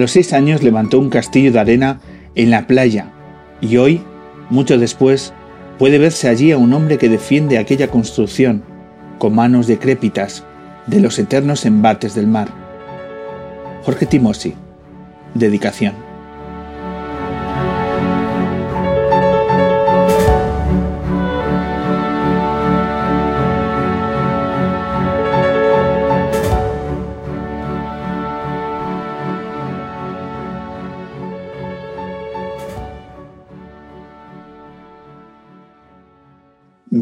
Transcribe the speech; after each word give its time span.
Los 0.00 0.10
seis 0.12 0.32
años 0.32 0.62
levantó 0.62 0.98
un 0.98 1.10
castillo 1.10 1.52
de 1.52 1.60
arena 1.60 2.00
en 2.34 2.50
la 2.50 2.66
playa 2.66 3.12
y 3.60 3.76
hoy, 3.76 4.00
mucho 4.48 4.78
después, 4.78 5.32
puede 5.78 5.98
verse 5.98 6.28
allí 6.28 6.50
a 6.52 6.58
un 6.58 6.72
hombre 6.72 6.98
que 6.98 7.08
defiende 7.08 7.58
aquella 7.58 7.88
construcción 7.88 8.64
con 9.18 9.34
manos 9.34 9.66
decrépitas 9.66 10.44
de 10.86 11.00
los 11.00 11.18
eternos 11.18 11.66
embates 11.66 12.14
del 12.14 12.26
mar. 12.26 12.48
Jorge 13.84 14.06
Timosi. 14.06 14.54
Dedicación. 15.34 16.09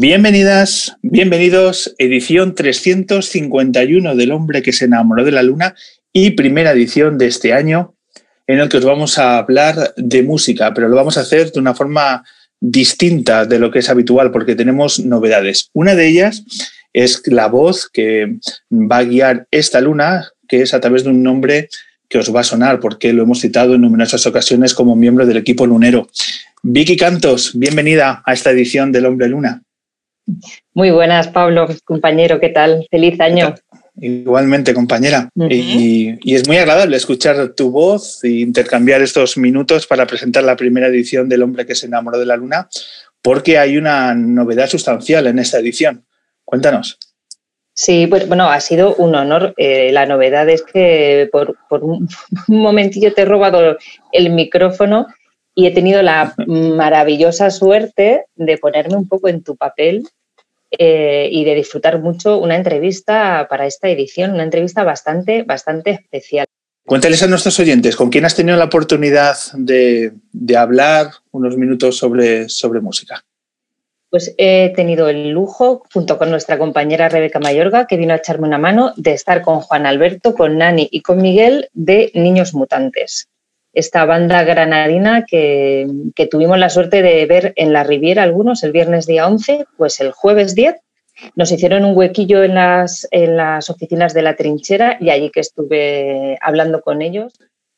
Bienvenidas, 0.01 0.97
bienvenidos, 1.03 1.97
edición 1.99 2.55
351 2.55 4.15
del 4.15 4.31
hombre 4.31 4.63
que 4.63 4.73
se 4.73 4.85
enamoró 4.85 5.25
de 5.25 5.33
la 5.33 5.43
luna 5.43 5.75
y 6.13 6.31
primera 6.31 6.71
edición 6.71 7.19
de 7.19 7.27
este 7.27 7.53
año 7.53 7.97
en 8.47 8.61
el 8.61 8.69
que 8.69 8.77
os 8.77 8.85
vamos 8.85 9.19
a 9.19 9.39
hablar 9.39 9.95
de 9.97 10.23
música, 10.23 10.73
pero 10.73 10.89
lo 10.89 10.95
vamos 10.95 11.19
a 11.19 11.23
hacer 11.23 11.51
de 11.51 11.59
una 11.59 11.75
forma 11.75 12.23
distinta 12.61 13.45
de 13.45 13.59
lo 13.59 13.73
que 13.73 13.81
es 13.81 13.91
habitual 13.91 14.31
porque 14.31 14.55
tenemos 14.55 15.01
novedades. 15.01 15.69
Una 15.73 15.97
de 15.97 16.07
ellas 16.07 16.45
es 16.93 17.21
la 17.27 17.49
voz 17.49 17.91
que 17.93 18.37
va 18.71 18.99
a 18.99 19.05
guiar 19.05 19.49
esta 19.51 19.81
luna, 19.81 20.29
que 20.47 20.63
es 20.63 20.75
a 20.75 20.81
través 20.81 21.03
de 21.03 21.11
un 21.11 21.25
nombre 21.25 21.71
que 22.09 22.19
os 22.19 22.33
va 22.33 22.43
a 22.43 22.45
sonar 22.45 22.79
porque 22.79 23.13
lo 23.13 23.25
hemos 23.25 23.41
citado 23.41 23.75
en 23.75 23.81
numerosas 23.81 24.25
ocasiones 24.29 24.75
como 24.75 24.95
miembro 24.95 25.27
del 25.27 25.39
equipo 25.39 25.67
lunero. 25.67 26.09
Vicky 26.63 26.97
Cantos, 26.97 27.59
bienvenida 27.59 28.23
a 28.25 28.33
esta 28.33 28.53
edición 28.53 28.93
del 28.93 29.07
Hombre 29.07 29.29
Luna. 29.29 29.65
Muy 30.75 30.91
buenas, 30.91 31.29
Pablo, 31.29 31.67
compañero, 31.85 32.41
¿qué 32.41 32.51
tal? 32.51 32.87
Feliz 32.91 33.21
año. 33.21 33.55
Igualmente, 34.01 34.75
compañera. 34.75 35.29
y, 35.35 36.35
es 36.35 36.47
muy 36.47 36.57
agradable 36.57 36.97
escuchar 36.97 37.49
tu 37.55 37.71
voz 37.71 38.23
e 38.23 38.29
intercambiar 38.29 39.03
estos 39.03 39.37
minutos 39.37 39.87
para 39.87 40.07
presentar 40.07 40.45
la 40.45 40.57
primera 40.57 40.87
edición 40.87 41.29
del 41.29 41.43
Hombre 41.43 41.67
que 41.67 41.75
se 41.75 41.87
enamoró 41.87 42.19
de 42.19 42.27
la 42.27 42.37
Luna, 42.37 42.69
porque 43.23 43.59
hay 43.59 43.77
una 43.77 44.15
novedad 44.15 44.69
sustancial 44.69 45.27
en 45.27 45.39
esta 45.39 45.59
edición. 45.59 46.05
Cuéntanos. 46.45 46.99
Sí, 47.75 48.07
pues 48.07 48.27
bueno, 48.27 48.49
ha 48.49 48.61
sido 48.61 48.95
un 48.97 49.15
honor. 49.15 49.55
Eh, 49.57 49.91
la 49.93 50.07
novedad 50.07 50.49
es 50.49 50.63
que 50.63 51.29
por, 51.33 51.57
un 51.71 52.09
momentillo 52.49 53.15
te 53.15 53.23
he 53.23 53.25
robado 53.25 53.79
el 54.13 54.31
micrófono 54.31 55.07
y 55.55 55.67
he 55.67 55.71
tenido 55.73 56.03
la 56.03 56.35
maravillosa 56.47 57.51
suerte 57.51 58.27
de 58.37 58.59
ponerme 58.59 58.97
un 58.97 59.09
poco 59.09 59.29
en 59.29 59.43
tu 59.43 59.57
papel 59.57 60.05
eh, 60.71 61.29
y 61.31 61.45
de 61.45 61.55
disfrutar 61.55 62.01
mucho 62.01 62.39
una 62.39 62.57
entrevista 62.57 63.47
para 63.49 63.67
esta 63.67 63.89
edición, 63.89 64.33
una 64.33 64.43
entrevista 64.43 64.85
bastante, 64.85 65.43
bastante 65.43 65.91
especial. 65.91 66.47
Cuéntales 66.85 67.23
a 67.23 67.27
nuestros 67.27 67.59
oyentes, 67.61 67.97
¿con 67.97 68.11
quién 68.11 68.25
has 68.25 68.35
tenido 68.35 68.57
la 68.57 68.65
oportunidad 68.65 69.37
de, 69.55 70.13
hablar 70.57 71.09
unos 71.31 71.57
minutos 71.57 71.97
sobre, 71.99 72.49
sobre 72.49 72.81
música? 72.81 73.23
Pues 74.11 74.35
he 74.39 74.73
tenido 74.75 75.09
el 75.09 75.31
lujo, 75.31 75.85
junto 75.93 76.17
con 76.17 76.31
nuestra 76.31 76.57
compañera 76.57 77.11
Rebeca 77.11 77.41
Mayorga, 77.41 77.87
que 77.87 77.99
vino 77.99 78.15
a 78.15 78.17
echarme 78.17 78.47
una 78.47 78.57
mano, 78.57 78.95
de 78.97 79.13
estar 79.13 79.43
con 79.43 79.61
Juan 79.61 79.85
Alberto, 79.85 80.35
con 80.35 80.57
Nani 80.57 80.89
y 80.91 81.03
con 81.03 81.21
Miguel 81.21 81.69
de 81.75 82.11
Niños 82.15 82.55
Mutantes 82.55 83.29
esta 83.79 84.05
banda 84.05 84.43
granadina 84.43 85.25
que, 85.25 85.87
tuvimos 86.31 86.59
la 86.59 86.69
suerte 86.69 87.01
de 87.01 87.25
ver 87.27 87.53
en 87.57 87.73
la 87.73 87.85
Riviera 87.85 88.25
algunos 88.25 88.65
el 88.65 88.73
viernes 88.73 89.07
día 89.07 89.27
11, 89.27 89.67
pues 89.77 90.01
el 90.01 90.11
jueves 90.11 90.55
10 90.55 90.77
nos 91.37 91.53
hicieron 91.53 91.85
un 91.85 91.97
huequillo 91.97 92.43
en 92.43 92.55
las, 92.55 93.07
en 93.11 93.37
las 93.37 93.71
oficinas 93.71 94.15
de 94.15 94.23
la 94.23 94.37
trinchera 94.37 94.99
y 95.01 95.11
allí 95.11 95.31
que 95.31 95.41
estuve 95.41 96.39
hablando 96.41 96.81
con 96.81 97.03
ellos. 97.03 97.35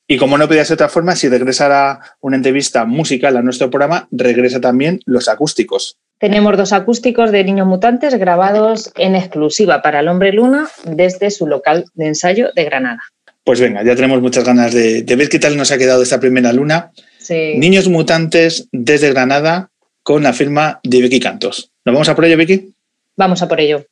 Y 0.07 0.17
como 0.17 0.39
no 0.39 0.49
podía 0.49 0.65
ser 0.65 0.77
de 0.77 0.85
otra 0.85 0.93
forma, 0.93 1.15
si 1.15 1.29
regresara 1.29 2.01
una 2.21 2.37
entrevista 2.37 2.85
musical 2.85 3.37
a 3.37 3.43
nuestro 3.43 3.71
programa, 3.71 4.09
regresa 4.11 4.61
también 4.61 5.01
los 5.07 5.29
acústicos. 5.29 5.99
Tenemos 6.19 6.57
dos 6.57 6.73
acústicos 6.73 7.31
de 7.31 7.45
Niños 7.45 7.67
Mutantes 7.67 8.15
grabados 8.17 8.93
en 8.97 9.15
exclusiva 9.15 9.83
para 9.83 10.01
el 10.01 10.09
Hombre 10.09 10.33
Luna 10.33 10.69
desde 10.85 11.31
su 11.31 11.47
local 11.47 11.85
de 11.95 12.09
ensayo 12.09 12.51
de 12.55 12.65
Granada. 12.65 13.03
Pues 13.45 13.61
venga, 13.61 13.83
ya 13.83 13.97
tenemos 13.97 14.21
muchas 14.21 14.45
ganas 14.45 14.73
de, 14.75 15.03
ver 15.03 15.29
qué 15.29 15.39
tal 15.39 15.57
nos 15.57 15.73
ha 15.73 15.79
quedado 15.79 16.03
esta 16.03 16.21
primera 16.21 16.53
luna. 16.53 16.93
Niños 17.29 17.89
mutantes 17.89 18.69
desde 18.73 19.11
Granada 19.11 19.71
con 20.03 20.23
la 20.23 20.33
firma 20.33 20.81
de 20.83 21.01
Vicky 21.03 21.21
Cantos. 21.21 21.71
¿Nos 21.85 21.95
vamos 21.95 22.09
a 22.09 22.17
por 22.17 22.25
ello, 22.25 22.37
Vicky? 22.37 22.75
Vamos 23.17 23.43
a 23.43 23.49
por 23.49 23.61
ello. 23.61 23.87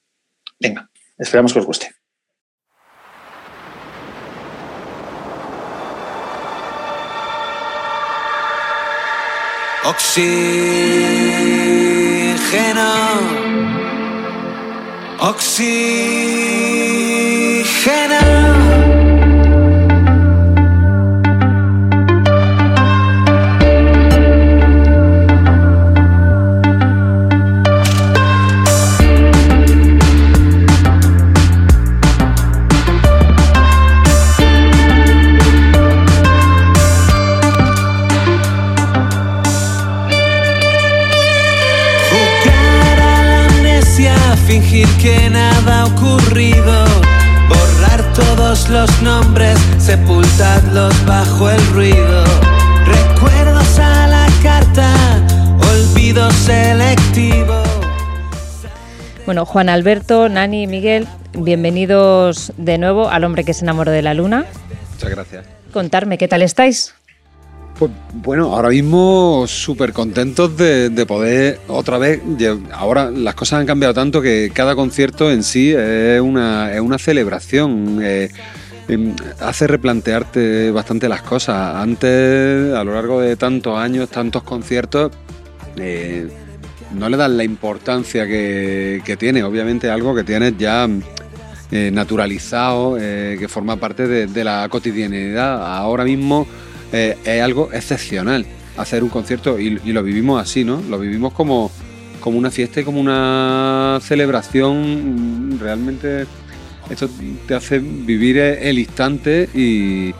Venga, 0.58 0.90
esperamos 1.16 1.52
que 1.52 1.60
os 1.60 1.66
guste. 1.66 1.94
Oxígeno. 9.84 10.58
Oxígeno. 15.20 16.37
Que 44.48 45.28
nada 45.28 45.82
ha 45.82 45.84
ocurrido. 45.84 46.84
Borrar 47.50 48.12
todos 48.14 48.70
los 48.70 49.02
nombres, 49.02 49.58
sepultarlos 49.78 50.94
bajo 51.04 51.50
el 51.50 51.66
ruido. 51.66 52.24
Recuerdos 52.86 53.78
a 53.78 54.06
la 54.06 54.26
carta, 54.42 54.90
olvido 55.70 56.30
selectivo. 56.30 57.62
Bueno, 59.26 59.44
Juan 59.44 59.68
Alberto, 59.68 60.30
Nani 60.30 60.62
y 60.62 60.66
Miguel, 60.66 61.06
bienvenidos 61.34 62.54
de 62.56 62.78
nuevo 62.78 63.10
al 63.10 63.24
hombre 63.24 63.44
que 63.44 63.52
se 63.52 63.66
enamoró 63.66 63.92
de 63.92 64.00
la 64.00 64.14
luna. 64.14 64.46
Muchas 64.94 65.10
gracias. 65.10 65.44
Contarme, 65.74 66.16
¿qué 66.16 66.26
tal 66.26 66.40
estáis? 66.40 66.94
Pues 67.78 67.92
bueno, 68.12 68.56
ahora 68.56 68.70
mismo 68.70 69.44
súper 69.46 69.92
contentos 69.92 70.56
de, 70.56 70.90
de, 70.90 71.06
poder 71.06 71.60
otra 71.68 71.96
vez. 71.96 72.20
Ahora 72.72 73.08
las 73.08 73.36
cosas 73.36 73.60
han 73.60 73.66
cambiado 73.66 73.94
tanto 73.94 74.20
que 74.20 74.50
cada 74.52 74.74
concierto 74.74 75.30
en 75.30 75.44
sí 75.44 75.72
es 75.72 76.20
una, 76.20 76.74
es 76.74 76.80
una 76.80 76.98
celebración. 76.98 78.00
Eh, 78.02 78.30
em, 78.88 79.14
hace 79.38 79.68
replantearte 79.68 80.72
bastante 80.72 81.08
las 81.08 81.22
cosas. 81.22 81.76
Antes, 81.76 82.74
a 82.74 82.82
lo 82.82 82.94
largo 82.94 83.20
de 83.20 83.36
tantos 83.36 83.78
años, 83.78 84.08
tantos 84.08 84.42
conciertos, 84.42 85.12
eh, 85.76 86.28
no 86.94 87.08
le 87.08 87.16
dan 87.16 87.36
la 87.36 87.44
importancia 87.44 88.26
que, 88.26 89.02
que 89.04 89.16
tiene. 89.16 89.44
Obviamente, 89.44 89.88
algo 89.88 90.16
que 90.16 90.24
tienes 90.24 90.58
ya 90.58 90.88
eh, 91.70 91.90
naturalizado, 91.92 92.96
que 92.96 93.46
forma 93.48 93.76
parte 93.76 94.08
de, 94.08 94.26
de 94.26 94.42
la 94.42 94.68
cotidianidad. 94.68 95.76
Ahora 95.76 96.02
mismo 96.02 96.48
eh, 96.92 97.16
es 97.24 97.42
algo 97.42 97.70
excepcional 97.72 98.46
hacer 98.76 99.02
un 99.02 99.10
concierto 99.10 99.58
y, 99.58 99.70
lo 99.70 100.02
vivimos 100.02 100.40
así, 100.40 100.64
¿no? 100.64 100.80
Lo 100.88 100.98
vivimos 100.98 101.32
como, 101.32 101.70
como 102.20 102.38
una 102.38 102.50
fiesta 102.50 102.80
y 102.80 102.84
como 102.84 103.00
una 103.00 103.98
celebración. 104.02 105.58
Realmente 105.60 106.26
esto 106.88 107.08
te 107.46 107.54
hace 107.54 107.78
vivir 107.80 108.38
el 108.38 108.78
instante 108.78 109.48
y, 109.54 110.14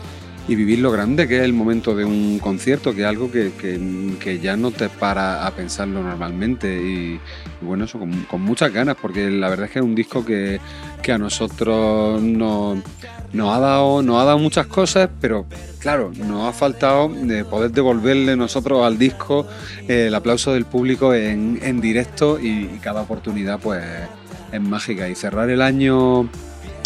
vivir 0.55 0.79
lo 0.79 0.91
grande 0.91 1.27
que 1.27 1.37
es 1.37 1.43
el 1.43 1.53
momento 1.53 1.95
de 1.95 2.05
un 2.05 2.39
concierto, 2.39 2.93
que 2.93 3.01
es 3.01 3.07
algo 3.07 3.31
que, 3.31 4.39
ya 4.41 4.57
no 4.57 4.71
te 4.71 4.89
para 4.89 5.45
a 5.45 5.51
pensarlo 5.51 6.01
normalmente. 6.01 6.81
Y, 6.81 7.19
bueno, 7.61 7.85
eso 7.85 7.99
con, 7.99 8.41
muchas 8.41 8.73
ganas, 8.73 8.95
porque 9.01 9.29
la 9.29 9.49
verdad 9.49 9.65
es 9.65 9.71
que 9.71 9.79
es 9.79 9.85
un 9.85 9.95
disco 9.95 10.25
que, 10.25 10.59
a 11.09 11.17
nosotros 11.17 12.21
nos 12.21 12.77
nos 13.33 13.55
ha 13.55 13.59
dado, 13.59 13.99
ha 13.99 14.25
dado 14.25 14.39
muchas 14.39 14.67
cosas, 14.67 15.09
pero 15.21 15.45
claro, 15.79 16.11
nos 16.15 16.47
ha 16.47 16.53
faltado 16.53 17.09
de 17.09 17.45
poder 17.45 17.71
devolverle 17.71 18.35
nosotros 18.35 18.85
al 18.85 18.97
disco 18.97 19.47
eh, 19.87 20.07
el 20.07 20.15
aplauso 20.15 20.53
del 20.53 20.65
público 20.65 21.13
en, 21.13 21.81
directo 21.81 22.39
y, 22.39 22.79
cada 22.81 23.01
oportunidad 23.01 23.59
pues 23.59 23.83
es 24.51 24.61
mágica. 24.61 25.09
Y 25.09 25.15
cerrar 25.15 25.49
el 25.49 25.61
año 25.61 26.29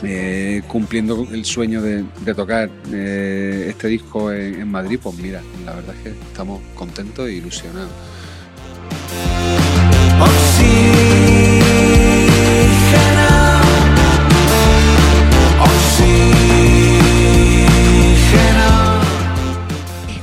eh, 0.05 0.61
cumpliendo 0.67 1.27
el 1.31 1.45
sueño 1.45 1.81
de, 1.81 2.03
tocar 2.35 2.69
eh, 2.91 3.67
este 3.69 3.87
disco 3.87 4.31
en, 4.31 4.69
Madrid, 4.69 4.99
pues 5.01 5.15
mira, 5.17 5.41
la 5.65 5.73
verdad 5.73 5.95
es 5.95 6.01
que 6.03 6.09
estamos 6.09 6.61
contentos 6.75 7.27
e 7.27 7.33
ilusionados. 7.33 7.91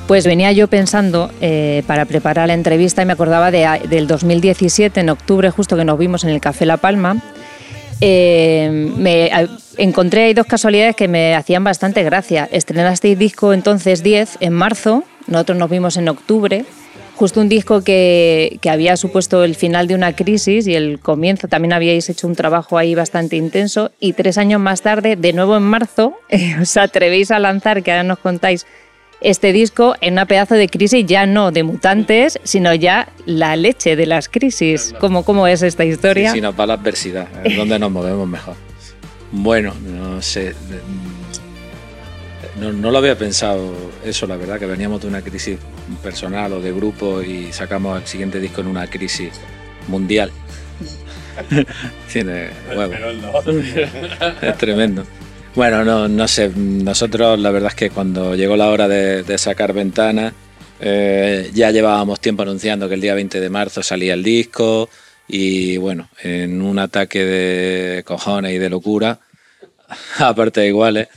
Pues 0.06 0.26
venía 0.26 0.50
yo 0.50 0.67
pensando 0.67 1.31
eh, 1.41 1.85
para 1.87 2.05
preparar 2.05 2.49
la 2.49 2.55
entrevista 2.55 3.00
y 3.00 3.06
me 3.06 3.12
acordaba 3.12 3.53
del 3.53 4.09
2017, 4.09 4.99
en 4.99 5.09
octubre, 5.09 5.50
justo 5.50 5.76
que 5.76 5.85
nos 5.85 5.97
vimos 6.00 6.25
en 6.25 6.31
el 6.31 6.41
Café 6.41 6.67
La 6.67 6.79
Palma. 6.79 7.23
Eh, 8.00 8.69
me 8.70 9.31
encontré 9.76 10.32
dos 10.35 10.47
casualidades 10.47 10.97
que 10.97 11.08
me 11.08 11.35
hacían 11.35 11.64
bastante 11.64 12.02
gracia. 12.02 12.49
Estrenasteis 12.50 13.19
disco 13.19 13.52
entonces 13.52 14.02
10 14.02 14.38
en 14.41 14.52
marzo, 14.52 15.05
nosotros 15.26 15.58
nos 15.58 15.70
vimos 15.70 15.97
en 15.97 16.08
octubre, 16.08 16.64
justo 17.17 17.41
un 17.41 17.50
disco 17.50 17.82
que, 17.82 18.58
que, 18.62 18.70
había 18.70 18.97
supuesto 18.97 19.44
el 19.44 19.55
final 19.55 19.87
de 19.87 19.94
una 19.94 20.14
crisis 20.14 20.67
y 20.67 20.75
el 20.75 20.99
comienzo. 20.99 21.49
También 21.49 21.75
habíais 21.75 22.08
hecho 22.08 22.26
un 22.26 22.35
trabajo 22.35 22.79
ahí 22.79 22.94
bastante 22.94 23.37
intenso 23.37 23.91
y 24.00 24.14
tres 24.14 24.38
años 24.38 24.61
más 24.61 24.81
tarde, 24.81 25.17
de 25.17 25.32
nuevo 25.35 25.56
en 25.56 25.64
marzo, 25.64 26.14
os 26.61 26.76
atrevéis 26.76 27.31
a 27.31 27.38
lanzar, 27.38 27.82
que 27.82 27.91
ahora 27.91 28.05
nos 28.05 28.19
contáis 28.19 28.67
este 29.20 29.52
disco 29.52 29.94
en 30.00 30.14
una 30.14 30.26
pedazo 30.26 30.55
de 30.55 30.69
crisis 30.69 31.05
ya 31.06 31.26
no 31.26 31.50
de 31.50 31.62
mutantes, 31.62 32.38
sino 32.43 32.75
ya 32.75 33.08
la 33.26 33.56
leche 33.56 33.96
de 33.96 34.06
las 34.06 34.28
crisis. 34.28 34.94
¿Cómo, 34.99 35.25
cómo 35.25 35.46
es 35.46 35.62
esta 35.62 35.84
historia? 35.84 36.31
Sí, 36.31 36.37
sí 36.37 36.40
nos 36.40 36.58
va 36.58 36.67
la 36.67 36.75
adversidad, 36.75 37.28
es 37.44 37.56
donde 37.56 37.78
nos 37.78 37.90
movemos 37.90 38.28
mejor. 38.28 38.55
Bueno, 39.32 39.75
no 39.84 40.20
sé. 40.22 40.55
No, 42.61 42.72
no, 42.72 42.90
lo 42.90 42.99
había 42.99 43.17
pensado 43.17 43.72
eso, 44.05 44.26
la 44.26 44.37
verdad, 44.37 44.58
que 44.58 44.67
veníamos 44.67 45.00
de 45.00 45.08
una 45.08 45.23
crisis 45.23 45.58
personal 46.02 46.52
o 46.52 46.61
de 46.61 46.73
grupo 46.73 47.23
y 47.23 47.52
sacamos 47.52 48.00
el 48.00 48.06
siguiente 48.06 48.40
disco 48.40 48.61
en 48.61 48.66
una 48.66 48.87
crisis 48.87 49.32
mundial. 49.88 50.31
Tiene 52.12 52.50
huevo. 52.75 52.94
es 54.43 54.58
tremendo. 54.58 55.05
Bueno, 55.55 55.85
no, 55.85 56.06
no 56.06 56.29
sé, 56.29 56.49
nosotros 56.55 57.38
la 57.41 57.50
verdad 57.50 57.70
es 57.70 57.75
que 57.75 57.91
cuando 57.91 58.37
llegó 58.37 58.56
la 58.56 58.70
hora 58.70 58.87
de, 58.87 59.37
sacar 59.37 59.73
ventanas, 59.73 60.32
eh, 60.79 61.50
ya 61.52 61.73
llevábamos 61.73 62.20
tiempo 62.20 62.43
anunciando 62.43 62.88
que 62.88 62.94
el 62.94 63.00
día 63.00 63.14
20 63.14 63.41
de 63.41 63.50
marzo 63.50 63.82
salía 63.82 64.14
el 64.14 64.23
disco 64.23 64.88
y 65.26 65.76
bueno, 65.76 66.08
en 66.23 66.62
un 66.62 66.79
ataque 66.79 67.25
de 67.25 68.05
cojones 68.05 68.52
y 68.52 68.58
de 68.58 68.70
locura, 68.70 69.19
aparte 70.19 70.61
de 70.61 70.69
iguales, 70.69 71.08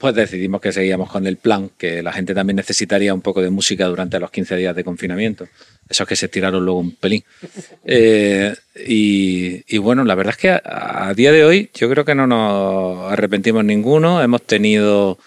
pues 0.00 0.14
decidimos 0.14 0.62
que 0.62 0.72
seguíamos 0.72 1.10
con 1.10 1.26
el 1.26 1.36
plan, 1.36 1.70
que 1.76 2.02
la 2.02 2.10
gente 2.10 2.34
también 2.34 2.56
necesitaría 2.56 3.12
un 3.12 3.20
poco 3.20 3.42
de 3.42 3.50
música 3.50 3.84
durante 3.84 4.18
los 4.18 4.30
15 4.30 4.56
días 4.56 4.74
de 4.74 4.82
confinamiento. 4.82 5.46
Esos 5.90 6.08
que 6.08 6.16
se 6.16 6.28
tiraron 6.28 6.64
luego 6.64 6.80
un 6.80 6.96
pelín. 6.96 7.22
Eh, 7.84 8.54
y, 8.86 9.78
bueno, 9.78 10.04
la 10.04 10.14
verdad 10.14 10.34
es 10.36 10.40
que 10.40 10.50
a, 10.50 11.12
día 11.16 11.32
de 11.32 11.44
hoy 11.44 11.70
yo 11.74 11.90
creo 11.90 12.04
que 12.04 12.14
no 12.14 12.26
nos 12.26 13.12
arrepentimos 13.12 13.64
ninguno. 13.64 14.22
Hemos 14.22 14.42
tenido 14.42 15.18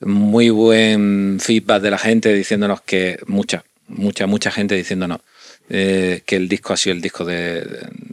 muy 0.00 0.50
buen 0.50 1.38
feedback 1.40 1.82
de 1.82 1.90
la 1.90 1.98
gente 1.98 2.32
diciéndonos 2.32 2.80
que, 2.80 3.18
mucha, 3.26 3.64
mucha, 3.88 4.26
mucha 4.26 4.50
gente 4.50 4.74
diciéndonos 4.74 5.20
eh, 5.68 6.22
que 6.24 6.36
el 6.36 6.48
disco 6.48 6.72
ha 6.72 6.76
sido 6.76 6.94
el 6.94 7.02
disco 7.02 7.24
de, 7.24 7.64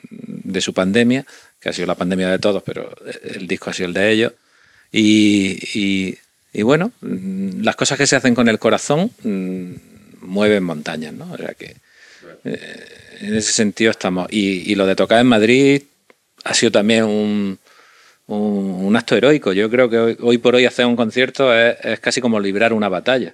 de 0.10 0.62
su 0.62 0.74
pandemia, 0.74 1.26
que 1.60 1.70
ha 1.70 1.74
sido 1.74 1.88
la 1.88 1.96
pandemia 1.96 2.30
de 2.30 2.40
todos, 2.40 2.62
pero 2.64 2.94
el 3.24 3.48
disco 3.48 3.70
ha 3.70 3.74
sido 3.74 3.88
el 3.88 3.94
de 3.94 4.12
ellos. 4.12 4.34
Y, 4.96 6.18
bueno, 6.62 6.92
mm, 7.02 7.62
las 7.64 7.76
cosas 7.76 7.98
que 7.98 8.06
se 8.06 8.16
hacen 8.16 8.36
con 8.36 8.48
el 8.48 8.60
corazón 8.60 9.12
mm, 9.24 9.74
mueven 10.22 10.64
montañas, 10.64 11.14
¿no? 11.14 11.32
O 11.34 11.38
sea 11.38 11.54
que 11.56 11.76
eh, 12.46 12.86
en 13.22 13.36
ese 13.36 13.52
sentido 13.52 13.92
estamos. 13.92 14.28
Y, 14.30 14.76
lo 14.76 14.86
de 14.86 14.96
tocar 14.96 15.20
en 15.20 15.28
Madrid 15.28 15.82
ha 16.44 16.54
sido 16.54 16.72
también 16.72 17.06
un, 17.06 18.96
acto 18.96 19.16
heroico. 19.16 19.52
Yo 19.54 19.70
creo 19.70 19.90
que 19.90 20.18
hoy, 20.22 20.38
por 20.38 20.56
hoy 20.56 20.66
hacer 20.66 20.86
un 20.86 20.96
concierto 20.96 21.54
es, 21.54 22.00
casi 22.00 22.22
como 22.22 22.40
librar 22.40 22.72
una 22.72 22.90
batalla. 22.90 23.34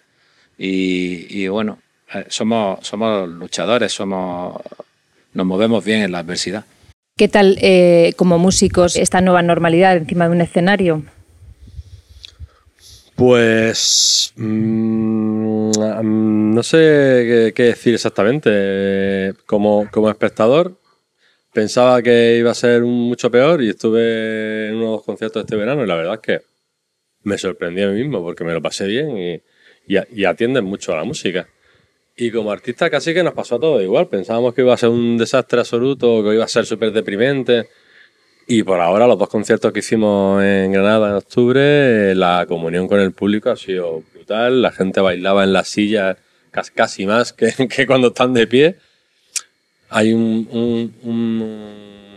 Y, 0.57 1.47
bueno, 1.49 1.79
eh, 2.13 2.25
somos, 2.29 2.87
somos 2.87 3.27
luchadores, 3.27 3.97
nos 3.99 4.61
movemos 5.33 5.83
bien 5.83 6.01
en 6.01 6.13
la 6.13 6.19
adversidad. 6.19 6.63
¿Qué 7.17 7.27
tal 7.27 7.57
eh, 7.61 8.13
como 8.15 8.37
músicos 8.37 8.95
esta 8.95 9.19
nueva 9.19 9.41
normalidad 9.41 9.97
encima 9.97 10.25
de 10.29 10.31
un 10.31 10.41
escenario? 10.41 11.03
Pues 13.19 14.31
mm, 14.37 15.71
no 16.53 16.63
sé 16.63 17.51
qué, 17.53 17.63
decir 17.63 17.93
exactamente. 17.93 19.33
Como, 19.45 19.89
como, 19.91 20.09
espectador 20.09 20.79
pensaba 21.51 22.01
que 22.01 22.37
iba 22.37 22.51
a 22.51 22.53
ser 22.53 22.83
mucho 22.83 23.29
peor 23.29 23.61
y 23.61 23.71
estuve 23.71 24.69
en 24.69 24.75
unos 24.75 25.03
conciertos 25.03 25.41
este 25.43 25.57
verano 25.57 25.83
y 25.83 25.87
la 25.87 25.95
verdad 25.95 26.13
es 26.13 26.19
que 26.21 26.41
me 27.23 27.37
sorprendí 27.37 27.81
a 27.81 27.89
mí 27.89 28.01
mismo 28.01 28.23
porque 28.23 28.45
me 28.45 28.53
lo 28.53 28.61
pasé 28.61 28.87
bien 28.87 29.17
y, 29.17 29.41
y, 29.85 30.23
atienden 30.23 30.63
mucho 30.63 30.93
a 30.93 30.95
la 30.95 31.03
música. 31.03 31.49
Y 32.15 32.31
como 32.31 32.53
artista 32.53 32.89
casi 32.89 33.13
que 33.13 33.21
nos 33.23 33.33
pasó 33.33 33.59
todo 33.59 33.81
igual. 33.81 34.07
Pensábamos 34.07 34.53
que 34.53 34.61
iba 34.61 34.73
a 34.73 34.77
ser 34.77 34.89
un 34.89 35.17
desastre 35.17 35.59
absoluto, 35.59 36.23
que 36.23 36.35
iba 36.35 36.45
a 36.45 36.47
ser 36.47 36.65
súper 36.65 36.93
deprimente 36.93 37.67
y 38.51 38.63
por 38.63 38.79
ahora, 38.79 39.05
los 39.05 39.19
dos 39.19 39.29
conciertos 39.29 39.71
que 39.71 39.77
hicimos 39.77 40.43
en 40.43 40.71
Granada 40.71 41.09
en 41.09 41.15
octubre, 41.17 42.15
la 42.15 42.47
comunión 42.47 42.87
con 42.87 42.99
el 42.99 43.11
público 43.11 43.51
ha 43.51 43.55
sido 43.55 44.01
brutal. 44.11 44.63
La 44.63 44.71
gente 44.71 45.01
bailaba 45.01 45.43
en 45.43 45.53
las 45.53 45.67
sillas 45.67 46.17
casi 46.73 47.05
más 47.05 47.31
que, 47.31 47.53
que 47.69 47.85
cuando 47.85 48.07
están 48.07 48.33
de 48.33 48.47
pie. 48.47 48.77
Hay 49.89 50.13
un, 50.13 50.91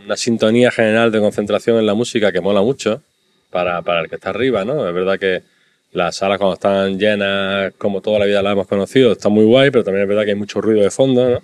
una 0.06 0.16
sintonía 0.16 0.70
general 0.70 1.12
de 1.12 1.20
concentración 1.20 1.76
en 1.76 1.84
la 1.84 1.92
música 1.92 2.32
que 2.32 2.40
mola 2.40 2.62
mucho 2.62 3.02
para, 3.50 3.82
para 3.82 4.00
el 4.00 4.08
que 4.08 4.14
está 4.14 4.30
arriba, 4.30 4.64
¿no? 4.64 4.88
Es 4.88 4.94
verdad 4.94 5.18
que 5.18 5.42
las 5.92 6.16
salas 6.16 6.38
cuando 6.38 6.54
están 6.54 6.98
llenas, 6.98 7.74
como 7.76 8.00
toda 8.00 8.20
la 8.20 8.24
vida 8.24 8.40
la 8.40 8.52
hemos 8.52 8.66
conocido, 8.66 9.12
está 9.12 9.28
muy 9.28 9.44
guay, 9.44 9.70
pero 9.70 9.84
también 9.84 10.04
es 10.04 10.08
verdad 10.08 10.24
que 10.24 10.30
hay 10.30 10.36
mucho 10.36 10.62
ruido 10.62 10.82
de 10.82 10.90
fondo, 10.90 11.28
¿no? 11.28 11.42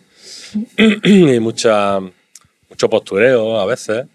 y 1.05 1.39
mucha, 1.41 2.01
mucho 2.01 2.89
postureo 2.89 3.61
a 3.61 3.67
veces. 3.67 4.07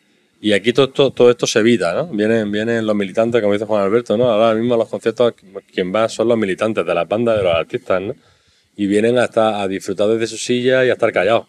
Y 0.43 0.51
aquí 0.51 0.73
todo, 0.73 1.29
esto 1.29 1.47
se 1.47 1.59
evita, 1.59 1.93
¿no? 1.93 2.07
Vienen, 2.07 2.51
vienen 2.51 2.85
los 2.85 2.93
militantes, 2.97 3.39
como 3.41 3.53
dice 3.53 3.63
Juan 3.65 3.81
Alberto, 3.81 4.17
¿no? 4.17 4.29
Ahora 4.29 4.53
mismo 4.53 4.75
los 4.75 4.89
conciertos, 4.89 5.35
quien 5.73 5.95
va 5.95 6.09
son 6.09 6.27
los 6.27 6.38
militantes 6.38 6.85
de 6.85 6.93
la 6.93 7.05
banda 7.05 7.38
de 7.38 7.43
los 7.43 7.55
artistas, 7.55 8.01
¿no? 8.01 8.13
Y 8.75 8.85
vienen 8.88 9.17
hasta 9.19 9.62
a 9.62 9.69
disfrutar 9.69 10.09
desde 10.09 10.27
su 10.27 10.38
silla 10.38 10.83
y 10.83 10.89
a 10.89 10.93
estar 10.93 11.13
callados. 11.13 11.47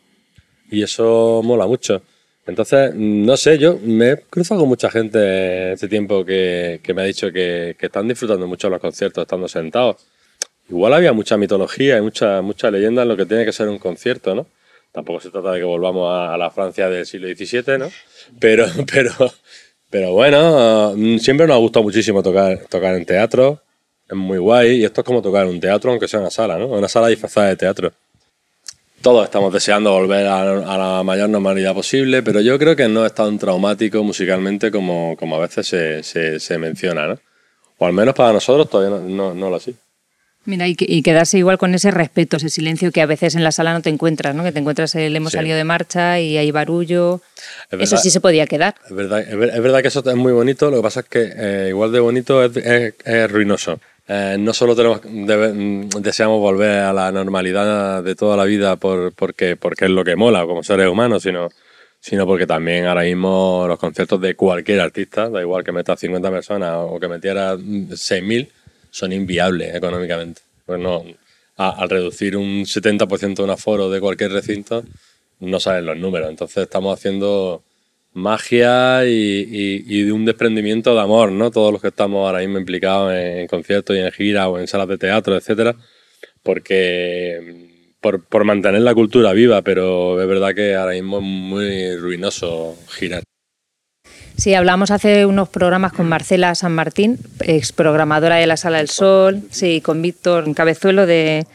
Y 0.70 0.80
eso 0.84 1.42
mola 1.42 1.66
mucho. 1.66 2.02
Entonces, 2.46 2.94
no 2.94 3.36
sé, 3.36 3.58
yo 3.58 3.80
me 3.82 4.12
he 4.12 4.16
cruzado 4.30 4.60
con 4.60 4.68
mucha 4.68 4.88
gente 4.88 5.72
este 5.72 5.88
tiempo 5.88 6.24
que, 6.24 6.78
que 6.80 6.94
me 6.94 7.02
ha 7.02 7.04
dicho 7.04 7.32
que, 7.32 7.74
que, 7.76 7.86
están 7.86 8.06
disfrutando 8.06 8.46
mucho 8.46 8.70
los 8.70 8.78
conciertos 8.78 9.22
estando 9.22 9.48
sentados. 9.48 10.06
igual 10.70 10.94
había 10.94 11.12
mucha 11.12 11.36
mitología 11.36 11.98
y 11.98 12.00
mucha, 12.00 12.42
mucha 12.42 12.70
leyenda 12.70 13.02
en 13.02 13.08
lo 13.08 13.16
que 13.16 13.26
tiene 13.26 13.44
que 13.44 13.52
ser 13.52 13.68
un 13.68 13.78
concierto, 13.80 14.36
¿no? 14.36 14.46
Tampoco 14.94 15.18
se 15.18 15.30
trata 15.30 15.50
de 15.50 15.58
que 15.58 15.64
volvamos 15.64 16.08
a, 16.08 16.38
la 16.38 16.50
Francia 16.50 16.88
del 16.88 17.04
siglo 17.04 17.26
XVII, 17.26 17.78
¿no? 17.78 17.90
Pero, 18.38 18.66
pero, 18.92 19.10
pero 19.90 20.12
bueno, 20.12 20.92
mm, 20.96 21.18
siempre 21.18 21.48
nos 21.48 21.56
ha 21.56 21.58
gustado 21.58 21.82
muchísimo 21.82 22.22
tocar, 22.22 22.60
tocar 22.70 22.94
en 22.94 23.04
teatro. 23.04 23.60
Es 24.08 24.16
muy 24.16 24.38
guay. 24.38 24.76
Y 24.76 24.84
esto 24.84 25.00
es 25.00 25.04
como 25.04 25.20
tocar 25.20 25.46
en 25.46 25.54
un 25.54 25.58
teatro, 25.58 25.90
aunque 25.90 26.06
sea 26.06 26.20
una 26.20 26.30
sala, 26.30 26.58
¿no? 26.58 26.68
Una 26.68 26.86
sala 26.86 27.08
disfrazada 27.08 27.48
de 27.48 27.56
teatro. 27.56 27.92
Todos 29.02 29.24
estamos 29.24 29.52
deseando 29.52 29.90
volver 29.90 30.28
a, 30.28 30.78
la 30.78 31.02
mayor 31.02 31.28
normalidad 31.28 31.74
posible, 31.74 32.22
pero 32.22 32.40
yo 32.40 32.56
creo 32.56 32.76
que 32.76 32.86
no 32.86 33.04
es 33.04 33.12
tan 33.12 33.36
traumático 33.36 34.04
musicalmente 34.04 34.70
como, 34.70 35.16
como 35.18 35.34
a 35.34 35.40
veces 35.40 35.66
se, 35.66 36.38
se, 36.38 36.58
menciona, 36.58 37.08
¿no? 37.08 37.18
O 37.78 37.86
al 37.86 37.92
menos 37.92 38.14
para 38.14 38.32
nosotros 38.32 38.70
todavía 38.70 38.96
no, 39.00 39.34
no, 39.34 39.50
lo 39.50 39.56
así. 39.56 39.74
Mira, 40.46 40.68
y, 40.68 40.76
y 40.78 41.02
quedarse 41.02 41.38
igual 41.38 41.56
con 41.58 41.74
ese 41.74 41.90
respeto, 41.90 42.36
ese 42.36 42.50
silencio 42.50 42.92
que 42.92 43.00
a 43.00 43.06
veces 43.06 43.34
en 43.34 43.42
la 43.44 43.50
sala 43.52 43.72
no 43.72 43.80
te 43.80 43.88
encuentras, 43.90 44.34
¿no? 44.34 44.44
Que 44.44 44.52
te 44.52 44.58
encuentras 44.58 44.94
el 44.94 45.16
hemos 45.16 45.32
Sí. 45.32 45.38
salido 45.38 45.56
de 45.56 45.64
marcha 45.64 46.20
y 46.20 46.36
hay 46.36 46.50
barullo. 46.50 47.20
Es 47.70 47.80
Eso 47.80 47.90
verdad- 47.96 47.96
sí 48.02 48.10
se 48.10 48.20
podía 48.20 48.46
quedar. 48.46 48.74
Es 48.88 48.94
verdad, 48.94 49.20
es 49.20 49.36
ver- 49.36 49.50
es 49.54 49.60
verdad 49.62 49.80
que 49.82 49.88
eso 49.88 50.02
es 50.08 50.16
muy 50.16 50.32
bonito, 50.32 50.70
lo 50.70 50.76
que 50.78 50.82
pasa 50.82 51.00
es 51.00 51.06
que 51.06 51.32
eh, 51.36 51.66
igual 51.70 51.92
de 51.92 52.00
bonito 52.00 52.44
es, 52.44 52.56
es- 52.58 52.94
es 53.04 53.30
ruinoso. 53.30 53.80
Eh, 54.06 54.36
no 54.38 54.52
solo 54.52 54.76
tenemos, 54.76 55.00
debe- 55.02 55.54
mm, 55.54 55.88
deseamos 56.02 56.38
volver 56.38 56.80
a 56.80 56.92
la 56.92 57.10
normalidad 57.10 58.02
de 58.04 58.14
toda 58.14 58.36
la 58.36 58.44
vida 58.44 58.76
por, 58.76 59.12
porque, 59.14 59.56
porque 59.56 59.86
es 59.86 59.90
lo 59.90 60.04
que 60.04 60.14
mola 60.14 60.44
como 60.44 60.62
seres 60.62 60.88
humanos, 60.88 61.22
sino, 61.22 61.48
sino 62.00 62.26
porque 62.26 62.46
también 62.46 62.84
ahora 62.84 63.00
mismo 63.04 63.64
los 63.66 63.78
conciertos 63.78 64.20
de 64.20 64.34
cualquier 64.36 64.80
artista, 64.80 65.30
da 65.30 65.40
igual 65.40 65.64
que 65.64 65.72
metas 65.72 65.98
50 66.00 66.30
personas 66.30 66.72
o 66.76 67.00
que 67.00 67.08
metieras 67.08 67.58
mm, 67.58 67.92
6.000, 67.94 68.50
son 68.94 69.12
inviables 69.12 69.74
económicamente. 69.74 70.42
Pues 70.64 70.78
no, 70.78 71.04
al 71.56 71.90
reducir 71.90 72.36
un 72.36 72.64
70% 72.64 73.34
de 73.34 73.42
un 73.42 73.50
aforo 73.50 73.90
de 73.90 74.00
cualquier 74.00 74.30
recinto, 74.30 74.84
no 75.40 75.58
salen 75.58 75.86
los 75.86 75.96
números. 75.96 76.30
Entonces 76.30 76.58
estamos 76.58 76.96
haciendo 76.96 77.64
magia 78.12 79.04
y, 79.04 80.02
de 80.04 80.12
un 80.12 80.24
desprendimiento 80.24 80.94
de 80.94 81.00
amor, 81.00 81.32
¿no? 81.32 81.50
Todos 81.50 81.72
los 81.72 81.82
que 81.82 81.88
estamos 81.88 82.24
ahora 82.24 82.38
mismo 82.38 82.58
implicados 82.58 83.12
en, 83.12 83.38
en 83.38 83.46
conciertos 83.48 83.96
y 83.96 83.98
en 83.98 84.12
giras 84.12 84.46
o 84.46 84.60
en 84.60 84.68
salas 84.68 84.86
de 84.86 84.98
teatro, 84.98 85.36
etcétera, 85.36 85.74
porque 86.44 87.96
por, 88.00 88.24
por 88.24 88.44
mantener 88.44 88.82
la 88.82 88.94
cultura 88.94 89.32
viva, 89.32 89.62
pero 89.62 90.22
es 90.22 90.28
verdad 90.28 90.54
que 90.54 90.76
ahora 90.76 90.92
mismo 90.92 91.18
es 91.18 91.24
muy 91.24 91.96
ruinoso 91.96 92.76
girar. 92.90 93.24
Sí, 94.36 94.52
hablamos 94.54 94.90
hace 94.90 95.26
unos 95.26 95.48
programas 95.48 95.92
con 95.92 96.08
Marcela 96.08 96.54
San 96.56 96.74
Martín, 96.74 97.18
ex 97.40 97.72
programadora 97.72 98.36
de 98.36 98.46
la 98.46 98.56
Sala 98.56 98.78
del 98.78 98.88
Sol, 98.88 99.42
sí, 99.50 99.80
con 99.80 100.02
Víctor 100.02 100.52
Cabezuelo 100.54 101.06
de, 101.06 101.46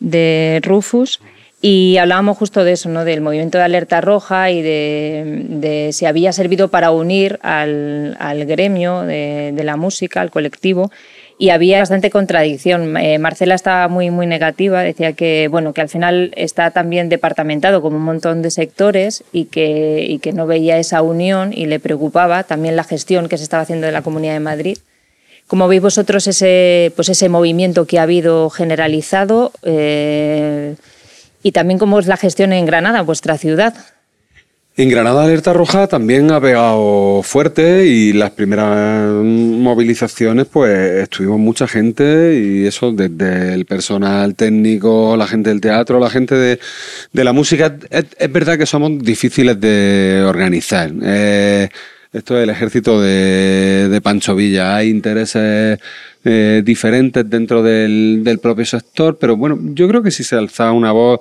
de 0.00 0.60
Rufus, 0.64 1.20
y 1.62 1.96
hablábamos 1.96 2.36
justo 2.36 2.64
de 2.64 2.72
eso, 2.72 2.88
¿no? 2.88 3.04
del 3.04 3.20
movimiento 3.20 3.58
de 3.58 3.64
alerta 3.64 4.00
roja 4.00 4.50
y 4.50 4.62
de, 4.62 5.44
de 5.48 5.92
si 5.92 6.06
había 6.06 6.32
servido 6.32 6.68
para 6.68 6.90
unir 6.90 7.38
al, 7.42 8.16
al 8.20 8.44
gremio 8.44 9.02
de, 9.02 9.52
de 9.54 9.64
la 9.64 9.76
música, 9.76 10.20
al 10.20 10.30
colectivo, 10.30 10.90
y 11.38 11.50
había 11.50 11.80
bastante 11.80 12.10
contradicción. 12.10 12.96
Eh, 12.96 13.18
Marcela 13.18 13.54
estaba 13.54 13.88
muy, 13.88 14.10
muy 14.10 14.26
negativa, 14.26 14.82
decía 14.82 15.12
que, 15.12 15.48
bueno, 15.48 15.74
que 15.74 15.82
al 15.82 15.88
final 15.88 16.32
está 16.36 16.70
también 16.70 17.08
departamentado 17.08 17.82
como 17.82 17.96
un 17.96 18.04
montón 18.04 18.42
de 18.42 18.50
sectores 18.50 19.22
y 19.32 19.46
que, 19.46 20.06
y 20.08 20.18
que 20.18 20.32
no 20.32 20.46
veía 20.46 20.78
esa 20.78 21.02
unión 21.02 21.52
y 21.52 21.66
le 21.66 21.78
preocupaba 21.78 22.44
también 22.44 22.76
la 22.76 22.84
gestión 22.84 23.28
que 23.28 23.36
se 23.36 23.44
estaba 23.44 23.62
haciendo 23.62 23.86
de 23.86 23.92
la 23.92 24.02
Comunidad 24.02 24.32
de 24.34 24.40
Madrid. 24.40 24.78
¿Cómo 25.46 25.68
veis 25.68 25.82
vosotros 25.82 26.26
ese, 26.26 26.92
pues 26.96 27.08
ese 27.08 27.28
movimiento 27.28 27.86
que 27.86 27.98
ha 27.98 28.02
habido 28.02 28.50
generalizado 28.50 29.52
eh, 29.62 30.74
y 31.46 31.52
también 31.52 31.78
cómo 31.78 32.00
es 32.00 32.08
la 32.08 32.16
gestión 32.16 32.52
en 32.52 32.66
Granada, 32.66 33.02
vuestra 33.02 33.38
ciudad? 33.38 33.72
En 34.76 34.90
Granada 34.90 35.22
Alerta 35.22 35.52
Roja 35.52 35.86
también 35.86 36.32
ha 36.32 36.40
pegado 36.40 37.22
fuerte 37.22 37.86
y 37.86 38.12
las 38.12 38.32
primeras 38.32 39.12
movilizaciones 39.12 40.46
pues 40.46 41.04
estuvimos 41.04 41.38
mucha 41.38 41.68
gente 41.68 42.34
y 42.36 42.66
eso 42.66 42.90
desde 42.90 43.54
el 43.54 43.64
personal 43.64 44.34
técnico, 44.34 45.16
la 45.16 45.28
gente 45.28 45.50
del 45.50 45.60
teatro, 45.60 46.00
la 46.00 46.10
gente 46.10 46.34
de, 46.34 46.58
la 47.24 47.32
música. 47.32 47.76
Es, 47.90 48.06
es 48.18 48.32
verdad 48.32 48.58
que 48.58 48.66
somos 48.66 48.98
difíciles 48.98 49.60
de 49.60 50.24
organizar. 50.26 50.90
Eh, 51.00 51.68
esto 52.16 52.36
es 52.36 52.44
el 52.44 52.50
ejército 52.50 53.00
de, 53.00 54.00
Pancho 54.02 54.34
Villa. 54.34 54.76
Hay 54.76 54.88
intereses 54.88 55.78
eh, 56.24 56.62
diferentes 56.64 57.28
dentro 57.28 57.62
del, 57.62 58.22
del 58.24 58.38
propio 58.38 58.64
sector, 58.64 59.18
pero 59.20 59.36
bueno, 59.36 59.58
yo 59.74 59.86
creo 59.86 60.02
que 60.02 60.10
si 60.10 60.24
se 60.24 60.36
alza 60.36 60.72
una 60.72 60.92
voz 60.92 61.20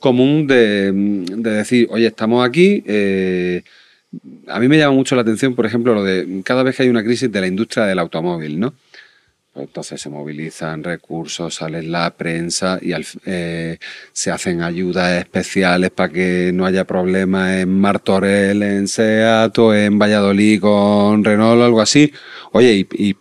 común 0.00 0.46
de, 0.48 0.90
de 0.92 1.50
decir, 1.50 1.86
oye, 1.90 2.08
estamos 2.08 2.46
aquí. 2.46 2.82
eh, 2.86 3.62
a 4.48 4.60
mí 4.60 4.68
me 4.68 4.76
llama 4.76 4.94
mucho 4.94 5.14
la 5.14 5.22
atención, 5.22 5.54
por 5.54 5.64
ejemplo, 5.64 5.94
lo 5.94 6.04
de 6.04 6.42
cada 6.44 6.62
vez 6.62 6.76
que 6.76 6.82
hay 6.82 6.88
una 6.88 7.04
crisis 7.04 7.30
de 7.32 7.40
la 7.40 7.46
industria 7.46 7.86
del 7.86 7.98
automóvil, 7.98 8.60
¿no? 8.60 8.74
Entonces 9.54 10.00
se 10.00 10.08
movilizan 10.08 10.82
recursos, 10.82 11.56
sale 11.56 11.82
la 11.82 12.10
prensa 12.16 12.78
y 12.80 12.92
al- 12.92 13.04
eh, 13.26 13.76
se 14.12 14.30
hacen 14.30 14.62
ayudas 14.62 15.12
especiales 15.20 15.90
para 15.90 16.10
que 16.12 16.52
no 16.54 16.64
haya 16.64 16.84
problemas 16.86 17.58
en 17.58 17.78
Martorell, 17.78 18.62
en 18.62 18.88
Seat 18.88 19.58
o 19.58 19.74
en 19.74 19.98
Valladolid 19.98 20.58
con 20.60 21.22
Renault 21.22 21.60
o 21.60 21.64
algo 21.64 21.80
así. 21.82 22.10
Oye, 22.52 22.86
y, 22.92 23.14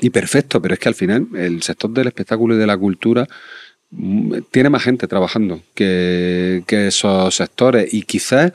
y- 0.00 0.10
perfecto, 0.10 0.62
pero 0.62 0.74
es 0.74 0.80
que 0.80 0.88
al 0.88 0.94
final 0.94 1.26
el 1.36 1.62
sector 1.62 1.90
del 1.90 2.06
espectáculo 2.08 2.54
y 2.54 2.58
de 2.58 2.66
la 2.66 2.76
cultura 2.78 3.26
mm, 3.90 4.38
tiene 4.50 4.70
más 4.70 4.82
gente 4.82 5.06
trabajando 5.06 5.60
que, 5.74 6.62
que 6.66 6.86
esos 6.88 7.34
sectores 7.34 7.92
y 7.92 8.02
quizás 8.02 8.52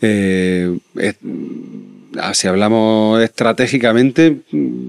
eh, 0.00 0.76
es- 0.96 1.16
ah, 2.18 2.34
si 2.34 2.48
hablamos 2.48 3.20
estratégicamente 3.22 4.38
mm, 4.52 4.79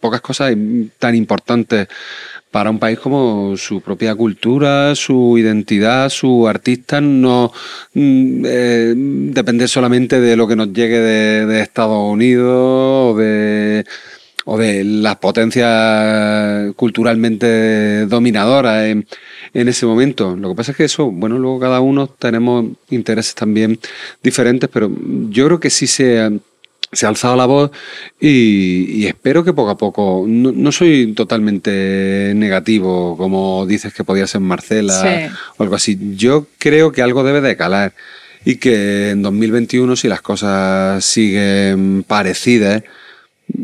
pocas 0.00 0.20
cosas 0.20 0.54
tan 0.98 1.14
importantes 1.14 1.88
para 2.50 2.70
un 2.70 2.78
país 2.78 2.98
como 2.98 3.56
su 3.56 3.80
propia 3.80 4.14
cultura, 4.14 4.94
su 4.94 5.38
identidad, 5.38 6.08
su 6.08 6.48
artista, 6.48 7.00
no 7.00 7.52
mm, 7.94 8.44
eh, 8.44 8.94
depender 8.96 9.68
solamente 9.68 10.20
de 10.20 10.36
lo 10.36 10.48
que 10.48 10.56
nos 10.56 10.72
llegue 10.72 10.98
de, 10.98 11.60
Estados 11.60 12.10
Unidos 12.10 13.14
o 13.14 13.16
de, 13.16 13.84
o 14.44 14.58
de 14.58 14.82
las 14.84 15.16
potencias 15.16 16.74
culturalmente 16.74 18.06
dominadoras 18.06 18.86
en, 18.86 19.06
en 19.54 19.68
ese 19.68 19.86
momento. 19.86 20.36
Lo 20.36 20.50
que 20.50 20.56
pasa 20.56 20.72
es 20.72 20.76
que 20.76 20.84
eso, 20.84 21.10
bueno, 21.10 21.38
luego 21.38 21.60
cada 21.60 21.80
uno 21.80 22.08
tenemos 22.08 22.66
intereses 22.90 23.34
también 23.34 23.78
diferentes, 24.22 24.68
pero 24.72 24.90
yo 25.28 25.46
creo 25.46 25.60
que 25.60 25.70
sí 25.70 25.86
se 25.86 26.40
se 26.92 27.06
ha 27.06 27.08
alzado 27.08 27.36
la 27.36 27.46
voz 27.46 27.70
y, 28.20 28.86
y 28.92 29.06
espero 29.06 29.44
que 29.44 29.52
poco 29.52 29.70
a 29.70 29.78
poco, 29.78 30.24
no, 30.26 30.50
no 30.52 30.72
soy 30.72 31.12
totalmente 31.14 32.32
negativo 32.34 33.16
como 33.16 33.64
dices 33.66 33.94
que 33.94 34.04
podía 34.04 34.26
ser 34.26 34.40
Marcela 34.40 35.00
Sí. 35.00 35.34
o 35.56 35.62
algo 35.62 35.76
así, 35.76 35.98
yo 36.16 36.46
creo 36.58 36.90
que 36.92 37.02
algo 37.02 37.22
debe 37.22 37.40
de 37.40 37.56
calar 37.56 37.92
y 38.44 38.56
que 38.56 39.10
en 39.10 39.22
2021 39.22 39.94
si 39.96 40.08
las 40.08 40.22
cosas 40.22 41.04
siguen 41.04 42.04
parecidas, 42.06 42.82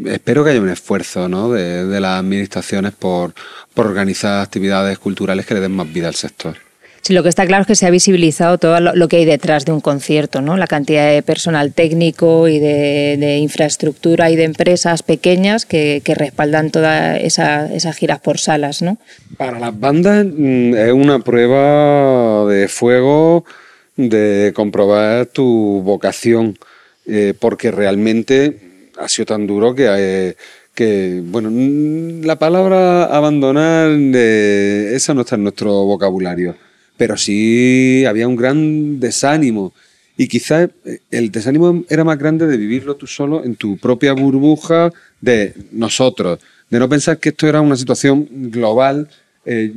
espero 0.04 0.44
que 0.44 0.50
haya 0.50 0.60
un 0.60 0.68
esfuerzo 0.68 1.28
¿no? 1.28 1.50
de, 1.50 1.84
de 1.86 2.00
las 2.00 2.20
administraciones 2.20 2.92
por, 2.92 3.34
por 3.74 3.86
organizar 3.86 4.40
actividades 4.42 4.98
culturales 4.98 5.46
que 5.46 5.54
le 5.54 5.60
den 5.60 5.72
más 5.72 5.92
vida 5.92 6.08
al 6.08 6.14
sector. 6.14 6.56
Sí, 7.06 7.12
lo 7.12 7.22
que 7.22 7.28
está 7.28 7.46
claro 7.46 7.60
es 7.60 7.68
que 7.68 7.76
se 7.76 7.86
ha 7.86 7.90
visibilizado 7.90 8.58
todo 8.58 8.80
lo, 8.80 9.06
que 9.06 9.18
hay 9.18 9.24
detrás 9.24 9.64
de 9.64 9.70
un 9.70 9.80
concierto, 9.80 10.42
¿no? 10.42 10.56
La 10.56 10.66
cantidad 10.66 11.08
de 11.08 11.22
personal 11.22 11.72
técnico 11.72 12.48
y 12.48 12.58
de, 12.58 13.16
de 13.16 13.36
infraestructura 13.36 14.28
y 14.28 14.34
de 14.34 14.42
empresas 14.42 15.04
pequeñas 15.04 15.66
que, 15.66 16.02
que 16.04 16.16
respaldan 16.16 16.72
todas 16.72 17.20
esa, 17.20 17.72
esas 17.72 17.96
giras 17.96 18.18
por 18.18 18.38
salas, 18.38 18.82
¿no? 18.82 18.98
Para 19.36 19.60
las 19.60 19.78
bandas 19.78 20.26
mm, 20.26 20.74
es 20.74 20.92
una 20.92 21.20
prueba 21.20 22.44
de 22.52 22.66
fuego 22.66 23.44
de 23.94 24.50
comprobar 24.52 25.26
tu 25.26 25.82
vocación, 25.84 26.58
eh, 27.06 27.34
porque 27.38 27.70
realmente 27.70 28.90
ha 28.98 29.08
sido 29.08 29.26
tan 29.26 29.46
duro 29.46 29.76
que, 29.76 29.86
eh, 29.96 30.36
que 30.74 31.22
bueno, 31.24 31.50
mm, 31.52 32.24
la 32.24 32.36
palabra 32.36 33.04
abandonar, 33.04 33.90
eh, 33.96 34.90
esa 34.92 35.14
no 35.14 35.20
está 35.20 35.36
en 35.36 35.44
nuestro 35.44 35.70
vocabulario, 35.84 36.56
pero 36.96 37.16
sí 37.16 38.04
había 38.06 38.28
un 38.28 38.36
gran 38.36 39.00
desánimo. 39.00 39.72
Y 40.16 40.28
quizás 40.28 40.70
eh, 40.84 41.00
el 41.10 41.30
desánimo 41.30 41.84
era 41.88 42.04
más 42.04 42.18
grande 42.18 42.46
de 42.46 42.56
vivirlo 42.56 42.96
tú 42.96 43.06
solo 43.06 43.44
en 43.44 43.54
tu 43.56 43.76
propia 43.76 44.12
burbuja 44.12 44.90
de 45.20 45.54
nosotros, 45.72 46.40
de 46.70 46.78
no 46.78 46.88
pensar 46.88 47.18
que 47.18 47.30
esto 47.30 47.46
era 47.46 47.60
una 47.60 47.76
situación 47.76 48.26
global 48.50 49.08
eh, 49.44 49.72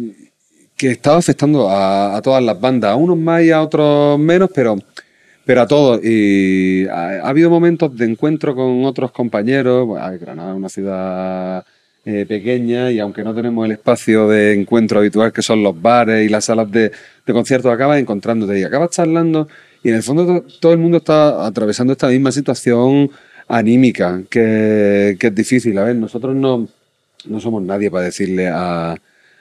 que 0.77 0.91
estaba 0.91 1.17
afectando 1.17 1.69
a, 1.69 2.15
a 2.15 2.21
todas 2.21 2.41
las 2.41 2.59
bandas, 2.59 2.91
a 2.91 2.95
unos 2.95 3.17
más 3.17 3.43
y 3.43 3.51
a 3.51 3.61
otros 3.61 4.17
menos, 4.17 4.49
pero, 4.55 4.77
pero 5.45 5.61
a 5.61 5.67
todos. 5.67 5.99
Y 6.03 6.87
ha, 6.87 7.19
ha 7.19 7.29
habido 7.29 7.49
momentos 7.49 7.95
de 7.97 8.05
encuentro 8.05 8.55
con 8.55 8.85
otros 8.85 9.11
compañeros. 9.11 9.85
Bueno, 9.85 10.17
Granada 10.19 10.51
es 10.51 10.57
una 10.57 10.69
ciudad 10.69 11.65
eh, 12.05 12.25
pequeñas 12.27 12.91
y 12.91 12.99
aunque 12.99 13.23
no 13.23 13.33
tenemos 13.33 13.65
el 13.65 13.73
espacio 13.73 14.27
de 14.27 14.53
encuentro 14.53 14.99
habitual 14.99 15.31
que 15.31 15.41
son 15.41 15.61
los 15.63 15.79
bares 15.79 16.25
y 16.25 16.29
las 16.29 16.45
salas 16.45 16.71
de, 16.71 16.91
de 17.25 17.33
conciertos, 17.33 17.71
acabas 17.71 17.99
encontrándote 17.99 18.59
y 18.59 18.63
acabas 18.63 18.91
charlando 18.91 19.47
y 19.83 19.89
en 19.89 19.95
el 19.95 20.03
fondo 20.03 20.25
to- 20.25 20.45
todo 20.59 20.71
el 20.73 20.79
mundo 20.79 20.97
está 20.97 21.45
atravesando 21.45 21.93
esta 21.93 22.07
misma 22.07 22.31
situación 22.31 23.09
anímica 23.47 24.21
que, 24.29 25.17
es 25.19 25.35
difícil. 25.35 25.77
A 25.77 25.83
ver, 25.85 25.95
nosotros 25.95 26.35
no, 26.35 26.67
no 27.25 27.39
somos 27.39 27.63
nadie 27.63 27.89
para 27.89 28.05
decirle 28.05 28.47
a, 28.47 28.95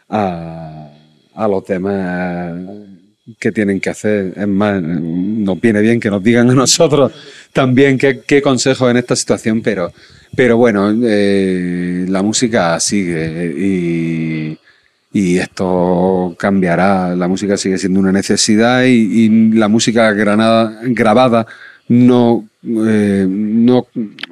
a, 0.08 0.90
a 1.34 1.48
los 1.48 1.64
demás 1.66 2.54
qué 3.38 3.52
tienen 3.52 3.80
que 3.80 3.90
hacer. 3.90 4.32
Es 4.36 4.48
más, 4.48 4.80
nos 4.82 5.60
viene 5.60 5.80
bien 5.80 6.00
que 6.00 6.10
nos 6.10 6.22
digan 6.22 6.48
a 6.50 6.54
nosotros 6.54 7.12
también 7.52 7.98
qué, 7.98 8.20
qué 8.26 8.40
consejos 8.40 8.90
en 8.90 8.96
esta 8.96 9.14
situación, 9.14 9.60
pero, 9.62 9.92
pero 10.34 10.56
bueno, 10.56 10.94
eh, 11.04 12.06
la 12.08 12.22
música 12.22 12.78
sigue 12.80 13.54
y, 13.56 14.58
esto 15.38 16.36
cambiará. 16.38 17.16
La 17.16 17.26
música 17.28 17.56
sigue 17.56 17.78
siendo 17.78 17.98
una 18.00 18.12
necesidad 18.12 18.84
y, 18.84 19.50
la 19.54 19.68
música 19.68 20.12
granada- 20.12 20.78
grabada 20.84 21.46
no, 21.88 22.48
eh, 22.62 23.26
no, 23.28 23.86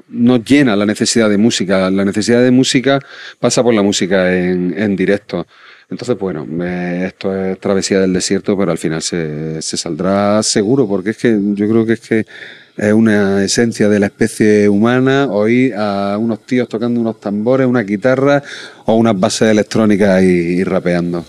no 0.08 0.36
llena 0.44 0.76
la 0.76 0.86
necesidad 0.86 1.28
de 1.28 1.38
música. 1.38 1.90
La 1.90 2.04
necesidad 2.04 2.42
de 2.42 2.50
música 2.50 3.00
pasa 3.40 3.62
por 3.62 3.74
la 3.74 3.82
música 3.82 4.32
en, 4.34 4.74
en 4.76 4.94
directo. 4.96 5.46
Entonces, 5.88 6.18
bueno, 6.18 6.46
esto 6.64 7.34
es 7.34 7.60
travesía 7.60 8.00
del 8.00 8.12
desierto, 8.12 8.56
pero 8.58 8.72
al 8.72 8.78
final 8.78 9.02
se, 9.02 9.62
se 9.62 9.76
saldrá 9.76 10.42
seguro, 10.42 10.86
porque 10.88 11.10
es 11.10 11.16
que 11.16 11.38
yo 11.54 11.68
creo 11.68 11.86
que 11.86 11.92
es 11.92 12.00
que 12.00 12.26
es 12.76 12.92
una 12.92 13.42
esencia 13.42 13.88
de 13.88 14.00
la 14.00 14.06
especie 14.06 14.68
humana 14.68 15.26
oír 15.30 15.74
a 15.76 16.18
unos 16.18 16.40
tíos 16.40 16.68
tocando 16.68 17.00
unos 17.00 17.20
tambores, 17.20 17.66
una 17.66 17.82
guitarra 17.82 18.42
o 18.84 18.94
unas 18.94 19.18
bases 19.18 19.50
electrónicas 19.50 20.22
y, 20.22 20.26
y 20.26 20.64
rapeando. 20.64 21.24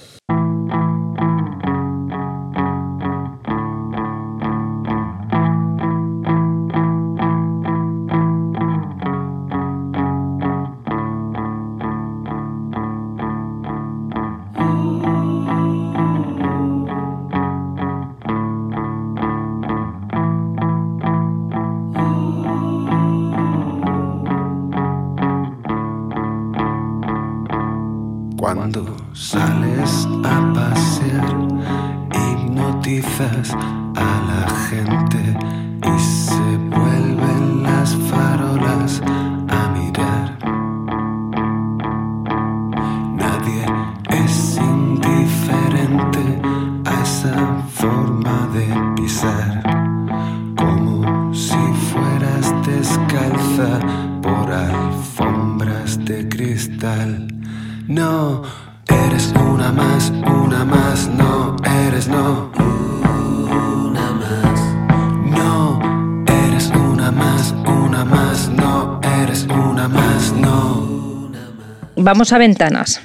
Vamos 72.08 72.32
a 72.32 72.38
ventanas. 72.38 73.02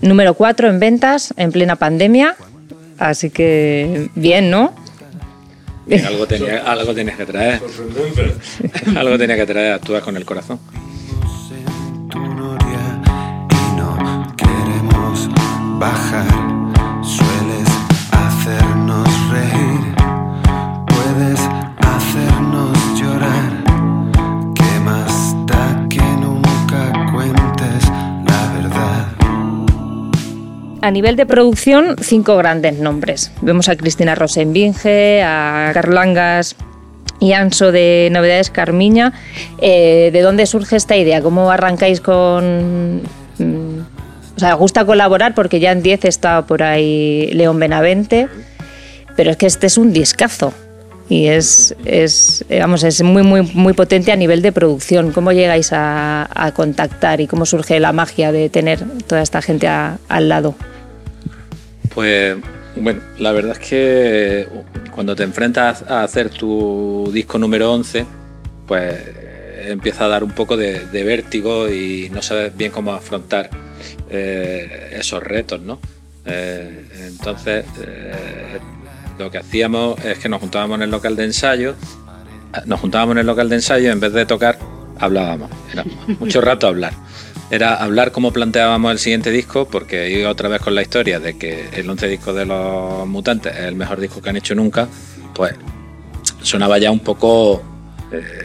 Número 0.00 0.32
4 0.32 0.70
en 0.70 0.80
ventas 0.80 1.34
en 1.36 1.52
plena 1.52 1.76
pandemia. 1.76 2.36
Así 2.96 3.28
que 3.28 4.08
bien, 4.14 4.50
¿no? 4.50 4.72
Bien, 5.84 6.06
algo, 6.06 6.26
tenía, 6.26 6.60
algo 6.60 6.94
tenías 6.94 7.18
que 7.18 7.26
traer. 7.26 7.60
algo 8.96 9.18
tenía 9.18 9.36
que 9.36 9.44
traer, 9.44 9.74
actúas 9.74 10.02
con 10.02 10.16
el 10.16 10.24
corazón. 10.24 10.58
tu 12.10 12.18
noria 12.18 13.02
y 13.50 13.76
no 13.76 14.34
queremos 14.38 15.28
bajar. 15.78 16.57
A 30.88 30.90
nivel 30.90 31.16
de 31.16 31.26
producción, 31.26 31.96
cinco 32.00 32.38
grandes 32.38 32.78
nombres. 32.78 33.30
Vemos 33.42 33.68
a 33.68 33.76
Cristina 33.76 34.14
Rosenbinge, 34.14 35.22
a 35.22 35.70
Carlangas 35.74 36.56
y 37.20 37.34
Anso 37.34 37.72
de 37.72 38.08
Novedades 38.10 38.48
Carmiña. 38.48 39.12
Eh, 39.60 40.08
¿De 40.14 40.22
dónde 40.22 40.46
surge 40.46 40.76
esta 40.76 40.96
idea? 40.96 41.20
¿Cómo 41.20 41.50
arrancáis 41.50 42.00
con...? 42.00 43.02
mm, 43.36 43.80
O 44.34 44.40
sea, 44.40 44.54
gusta 44.54 44.86
colaborar 44.86 45.34
porque 45.34 45.60
ya 45.60 45.72
en 45.72 45.82
10 45.82 46.06
está 46.06 46.46
por 46.46 46.62
ahí 46.62 47.28
León 47.34 47.58
Benavente, 47.58 48.28
pero 49.14 49.32
es 49.32 49.36
que 49.36 49.44
este 49.44 49.66
es 49.66 49.76
un 49.76 49.92
discazo 49.92 50.54
y 51.10 51.26
es, 51.26 51.74
vamos, 52.48 52.82
es 52.82 53.02
muy, 53.02 53.22
muy, 53.22 53.42
muy 53.42 53.74
potente 53.74 54.10
a 54.10 54.16
nivel 54.16 54.40
de 54.40 54.52
producción. 54.52 55.12
¿Cómo 55.12 55.32
llegáis 55.32 55.68
a, 55.72 56.50
contactar 56.56 57.20
y 57.20 57.26
cómo 57.26 57.44
surge 57.44 57.78
la 57.78 57.92
magia 57.92 58.32
de 58.32 58.48
tener 58.48 58.80
toda 59.06 59.20
esta 59.20 59.42
gente 59.42 59.68
al 59.68 60.28
lado? 60.30 60.54
Pues 61.98 62.36
bueno, 62.76 63.00
la 63.18 63.32
verdad 63.32 63.56
es 63.60 63.68
que 63.68 64.48
cuando 64.92 65.16
te 65.16 65.24
enfrentas 65.24 65.82
a 65.82 66.04
hacer 66.04 66.30
tu 66.30 67.10
disco 67.12 67.40
número 67.40 67.72
11, 67.72 68.06
pues 68.68 68.94
eh, 68.94 69.64
empieza 69.66 70.04
a 70.04 70.08
dar 70.08 70.22
un 70.22 70.30
poco 70.30 70.56
de, 70.56 70.84
vértigo 70.92 71.68
y 71.68 72.08
no 72.10 72.22
sabes 72.22 72.56
bien 72.56 72.70
cómo 72.70 72.92
afrontar 72.92 73.50
eh, 74.10 74.90
esos 74.92 75.20
retos, 75.24 75.60
¿no? 75.60 75.80
Eh, 76.24 76.86
entonces, 77.08 77.64
lo 79.18 79.28
que 79.32 79.38
hacíamos 79.38 79.98
es 80.04 80.20
que 80.20 80.28
nos 80.28 80.40
juntábamos 80.40 80.76
en 80.76 80.82
el 80.82 80.92
local 80.92 81.16
de 81.16 81.24
ensayo, 81.24 81.74
nos 82.64 82.78
juntábamos 82.78 83.14
en 83.14 83.18
el 83.18 83.26
local 83.26 83.48
de 83.48 83.56
ensayo, 83.56 83.90
en 83.90 83.98
vez 83.98 84.12
de 84.12 84.24
tocar, 84.24 84.56
hablábamos. 85.00 85.50
Era 85.72 85.82
mucho 86.20 86.40
rato 86.40 86.68
hablar. 86.68 86.92
Era 87.50 87.76
hablar 87.76 88.12
cómo 88.12 88.32
planteábamos 88.32 88.92
el 88.92 88.98
siguiente 88.98 89.30
disco, 89.30 89.66
porque 89.66 90.10
iba 90.10 90.30
otra 90.30 90.48
vez 90.48 90.60
con 90.60 90.74
la 90.74 90.82
historia 90.82 91.18
de 91.18 91.38
que 91.38 91.68
el 91.72 91.88
11 91.88 92.08
disco 92.08 92.32
de 92.34 92.44
los 92.44 93.06
mutantes 93.06 93.56
es 93.56 93.64
el 93.64 93.74
mejor 93.74 94.00
disco 94.00 94.20
que 94.20 94.28
han 94.28 94.36
hecho 94.36 94.54
nunca, 94.54 94.86
pues 95.34 95.54
sonaba 96.42 96.78
ya 96.78 96.90
un 96.90 97.00
poco. 97.00 97.62
eh, 98.12 98.42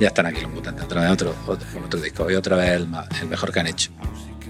ya 0.00 0.08
están 0.08 0.26
aquí 0.26 0.40
los 0.40 0.50
mutantes, 0.50 0.84
otra 0.84 1.02
vez 1.02 1.10
otro, 1.10 1.34
otro, 1.46 2.00
disco 2.00 2.28
y 2.30 2.34
otra 2.34 2.56
vez 2.56 2.70
el, 2.70 2.88
el 3.20 3.28
mejor 3.28 3.52
que 3.52 3.60
han 3.60 3.66
hecho. 3.68 3.90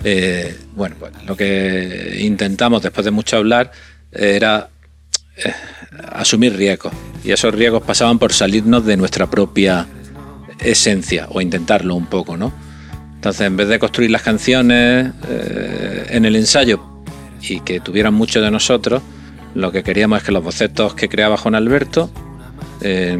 Eh, 0.05 0.57
bueno, 0.75 0.97
pues 0.99 1.13
lo 1.27 1.37
que 1.37 2.19
intentamos 2.21 2.83
después 2.83 3.05
de 3.05 3.11
mucho 3.11 3.37
hablar 3.37 3.71
era 4.13 4.69
eh, 5.37 5.53
asumir 6.13 6.57
riesgos. 6.57 6.93
Y 7.25 7.33
esos 7.33 7.55
riesgos 7.55 7.83
pasaban 7.83 8.19
por 8.19 8.33
salirnos 8.33 8.85
de 8.87 8.97
nuestra 8.97 9.29
propia 9.29 9.87
esencia 10.61 11.27
o 11.31 11.41
intentarlo 11.41 11.95
un 11.95 12.07
poco, 12.07 12.37
¿no? 12.37 12.53
Entonces, 13.17 13.47
en 13.47 13.57
vez 13.57 13.69
de 13.69 13.79
construir 13.79 14.11
las 14.11 14.23
canciones 14.23 15.13
eh, 15.29 16.07
en 16.11 16.25
el 16.25 16.37
ensayo 16.37 16.81
y 17.43 17.61
que 17.61 17.81
tuvieran 17.81 18.15
mucho 18.15 18.41
de 18.41 18.51
nosotros, 18.51 19.03
lo 19.55 19.73
que 19.73 19.83
queríamos 19.83 20.19
es 20.19 20.25
que 20.25 20.33
los 20.33 20.45
bocetos 20.45 20.95
que 20.95 21.09
creaba 21.09 21.37
Juan 21.37 21.55
Alberto, 21.55 22.11
eh, 22.83 23.19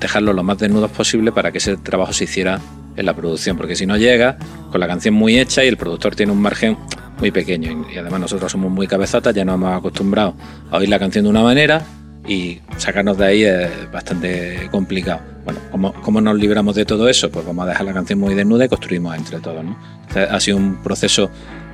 dejarlos 0.00 0.34
lo 0.34 0.42
más 0.42 0.58
desnudos 0.58 0.90
posible 0.90 1.32
para 1.32 1.50
que 1.52 1.58
ese 1.58 1.76
trabajo 1.76 2.12
se 2.12 2.24
hiciera 2.24 2.60
en 2.96 3.06
la 3.06 3.14
producción, 3.14 3.56
porque 3.56 3.74
si 3.74 3.84
no 3.84 3.96
llega 3.96 4.36
con 4.70 4.80
la 4.80 4.86
canción 4.86 5.14
muy 5.14 5.38
hecha 5.38 5.64
y 5.64 5.68
el 5.68 5.76
productor 5.76 6.14
tiene 6.14 6.32
un 6.32 6.40
margen 6.40 6.78
muy 7.18 7.30
pequeño 7.30 7.84
y, 7.90 7.94
y 7.94 7.98
además 7.98 8.20
nosotros 8.20 8.52
somos 8.52 8.70
muy 8.70 8.86
cabezotas, 8.86 9.34
ya 9.34 9.44
nos 9.44 9.56
hemos 9.56 9.76
acostumbrado 9.76 10.34
a 10.70 10.78
oír 10.78 10.88
la 10.88 10.98
canción 10.98 11.24
de 11.24 11.30
una 11.30 11.42
manera 11.42 11.82
y 12.26 12.60
sacarnos 12.76 13.18
de 13.18 13.26
ahí 13.26 13.44
es 13.44 13.90
bastante 13.90 14.68
complicado. 14.70 15.31
Bueno, 15.44 15.60
¿cómo, 16.02 16.20
nos 16.20 16.38
libramos 16.38 16.76
de 16.76 16.84
todo 16.84 17.08
eso? 17.08 17.30
Pues 17.30 17.44
vamos 17.44 17.66
a 17.66 17.70
dejar 17.70 17.86
la 17.86 17.92
canción 17.92 18.18
muy 18.20 18.34
desnuda 18.34 18.64
y 18.64 18.68
construimos 18.68 19.16
entre 19.16 19.40
todos. 19.40 19.64
¿no? 19.64 19.76
Entonces, 20.02 20.28
ha 20.30 20.40
sido 20.40 20.56
un 20.56 20.82
proceso 20.82 21.30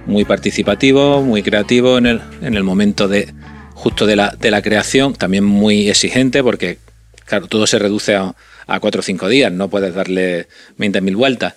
muy 0.07 0.25
participativo, 0.25 1.23
muy 1.23 1.43
creativo 1.43 1.99
en 1.99 2.07
el, 2.07 2.21
en 2.41 2.55
el 2.55 2.65
momento 2.65 3.09
de 3.09 3.35
justo 3.75 4.07
de 4.07 4.17
la, 4.17 4.63
creación, 4.63 5.15
también 5.15 5.45
muy 5.45 5.89
exigente 5.89 6.43
porque 6.43 6.79
claro, 7.27 7.47
todo 7.47 7.67
se 7.67 7.79
reduce 7.79 8.17
a, 8.17 8.35
a 8.67 8.81
cuatro 8.81 9.01
o 9.01 9.03
cinco 9.03 9.29
días, 9.29 9.53
no 9.53 9.69
puedes 9.69 9.95
darle 9.95 10.49
20.000 10.79 11.17
vueltas. 11.17 11.55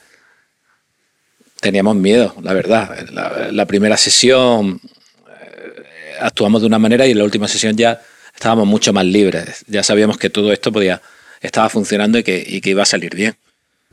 teníamos 1.62 1.96
miedo, 1.96 2.36
la 2.44 2.54
verdad. 2.54 3.10
La, 3.12 3.52
la 3.52 3.66
primera 3.66 3.98
sesión 3.98 4.82
eh, 5.28 6.18
actuamos 6.20 6.62
de 6.62 6.68
una 6.68 6.78
manera 6.78 7.08
y 7.08 7.12
en 7.12 7.18
la 7.18 7.24
última 7.24 7.48
sesión 7.48 7.76
ya 7.76 8.02
estábamos 8.34 8.68
mucho 8.68 8.92
más 8.92 9.06
libres. 9.06 9.64
Ya 9.68 9.82
sabíamos 9.82 10.18
que 10.18 10.30
todo 10.30 10.52
esto 10.52 10.72
podía, 10.72 11.02
estaba 11.42 11.70
funcionando 11.70 12.18
y 12.20 12.24
que, 12.24 12.44
y 12.46 12.62
que 12.62 12.70
iba 12.72 12.84
a 12.84 12.86
salir 12.86 13.16
bien. 13.16 13.36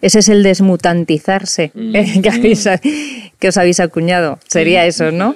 Ese 0.01 0.21
es 0.21 0.29
el 0.29 0.43
desmutantizarse 0.45 1.73
eh, 1.75 2.21
que, 2.23 2.31
habéis- 2.31 3.33
que 3.39 3.49
os 3.49 3.57
habéis 3.57 3.81
acuñado. 3.81 4.39
Sería 4.47 4.87
eso, 4.87 5.11
¿no? 5.11 5.35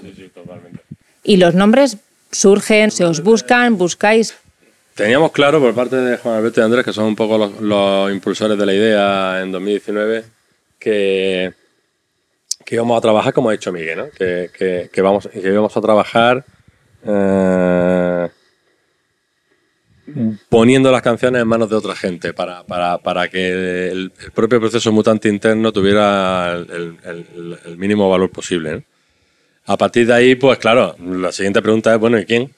Y 1.25 1.37
los 1.38 1.55
nombres 1.55 1.96
surgen, 2.31 2.90
se 2.90 3.05
os 3.05 3.22
buscan, 3.22 3.77
buscáis. 3.77 4.35
Teníamos 4.94 5.33
claro 5.33 5.59
por 5.61 5.75
parte 5.75 5.96
de 5.96 6.16
Juan 6.18 6.37
Alberto 6.37 6.61
y 6.61 6.64
Andrés, 6.64 6.85
que 6.85 6.92
son 6.92 7.07
un 7.07 7.16
poco 7.16 7.38
los, 7.38 7.61
los 7.61 8.12
impulsores 8.12 8.59
de 8.59 8.66
la 8.66 8.75
idea 8.75 9.40
en 9.42 9.51
2019, 9.51 10.25
que, 10.79 11.53
que 12.64 12.75
íbamos 12.75 12.98
a 12.98 13.01
trabajar 13.01 13.33
como 13.33 13.48
ha 13.48 13.53
dicho 13.53 13.72
Miguel, 13.72 13.98
¿no? 13.98 14.11
que, 14.11 14.51
que, 14.57 14.90
que 14.92 15.01
vamos, 15.03 15.29
que 15.29 15.40
íbamos 15.48 15.75
a 15.77 15.81
trabajar 15.81 16.44
eh, 17.07 18.12
poniendo 20.48 20.90
las 20.90 21.02
canciones 21.02 21.42
en 21.42 21.48
manos 21.48 21.70
de 21.70 21.76
otra 21.76 21.94
gente 21.94 22.32
para, 22.34 22.64
para, 22.64 22.98
para 22.98 23.28
que 23.28 23.88
el, 23.88 24.12
propio 24.34 24.60
proceso 24.60 24.92
mutante 24.92 25.28
interno 25.28 25.72
tuviera 25.72 26.54
el, 26.54 27.76
mínimo 27.76 28.10
valor 28.10 28.30
posible. 28.30 28.84
A 29.66 29.76
partir 29.76 30.06
de 30.06 30.14
ahí, 30.14 30.34
pues 30.34 30.58
claro, 30.58 30.96
la 30.98 31.30
siguiente 31.30 31.62
pregunta 31.62 31.94
es, 31.94 32.00
bueno, 32.00 32.18
¿y 32.18 32.24
quién? 32.24 32.52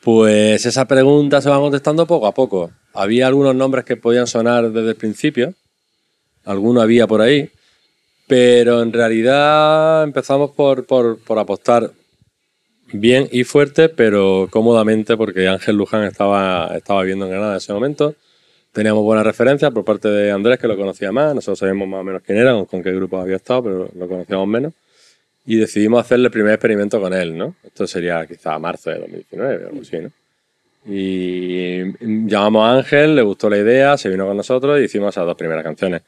Pues 0.00 0.64
esa 0.66 0.86
pregunta 0.86 1.40
se 1.40 1.48
va 1.50 1.58
contestando 1.58 2.06
poco 2.06 2.26
a 2.26 2.32
poco. 2.34 2.70
Había 2.92 3.26
algunos 3.26 3.54
nombres 3.54 3.84
que 3.84 3.96
podían 3.96 4.26
sonar 4.26 4.70
desde 4.70 4.90
el 4.90 4.96
principio, 4.96 5.54
alguno 6.44 6.80
había 6.80 7.06
por 7.06 7.20
ahí, 7.20 7.50
pero 8.26 8.82
en 8.82 8.92
realidad 8.92 10.04
empezamos 10.04 10.50
por, 10.52 10.84
por- 10.86 11.18
por 11.18 11.38
apostar 11.38 11.90
bien 12.94 13.28
y 13.32 13.44
fuerte, 13.44 13.88
pero 13.88 14.48
cómodamente, 14.50 15.16
porque 15.16 15.48
Ángel 15.48 15.76
Luján 15.76 16.04
estaba, 16.04 16.76
estaba 16.76 17.02
viviendo 17.02 17.26
en 17.26 17.32
Granada 17.32 17.52
en 17.52 17.56
ese 17.58 17.72
momento. 17.72 18.14
Teníamos 18.72 19.02
buenas 19.02 19.24
referencias 19.24 19.72
por 19.72 19.84
parte 19.84 20.08
de 20.08 20.30
Andrés, 20.30 20.58
que 20.58 20.68
lo 20.68 20.76
conocía 20.76 21.12
más. 21.12 21.34
Nosotros 21.34 21.58
sabíamos 21.58 21.88
más 21.88 22.00
o 22.00 22.04
menos 22.04 22.22
quién 22.22 22.38
era, 22.38 22.64
con, 22.64 22.82
qué 22.82 22.92
grupo 22.92 23.18
había 23.18 23.36
estado, 23.36 23.64
pero 23.64 23.90
lo 23.96 24.08
conocíamos 24.08 24.48
menos. 24.48 24.72
Y 25.46 25.56
decidimos 25.56 26.00
hacerle 26.00 26.26
el 26.26 26.32
primer 26.32 26.54
experimento 26.54 27.00
con 27.00 27.12
él, 27.12 27.36
¿no? 27.36 27.54
Esto 27.64 27.86
sería 27.86 28.26
quizá 28.26 28.58
marzo 28.58 28.90
de 28.90 28.98
2019 29.00 29.64
o 29.64 29.68
algo 29.68 29.82
así, 29.82 29.98
¿no? 29.98 30.10
Y 30.86 31.82
llamamos 32.28 32.64
a 32.64 32.76
Ángel, 32.78 33.16
le 33.16 33.22
gustó 33.22 33.48
la 33.48 33.58
idea, 33.58 33.96
se 33.96 34.08
vino 34.08 34.26
con 34.26 34.36
nosotros 34.36 34.78
y 34.80 34.84
hicimos 34.84 35.14
esas 35.14 35.26
dos 35.26 35.36
primeras 35.36 35.64
canciones. 35.64 36.02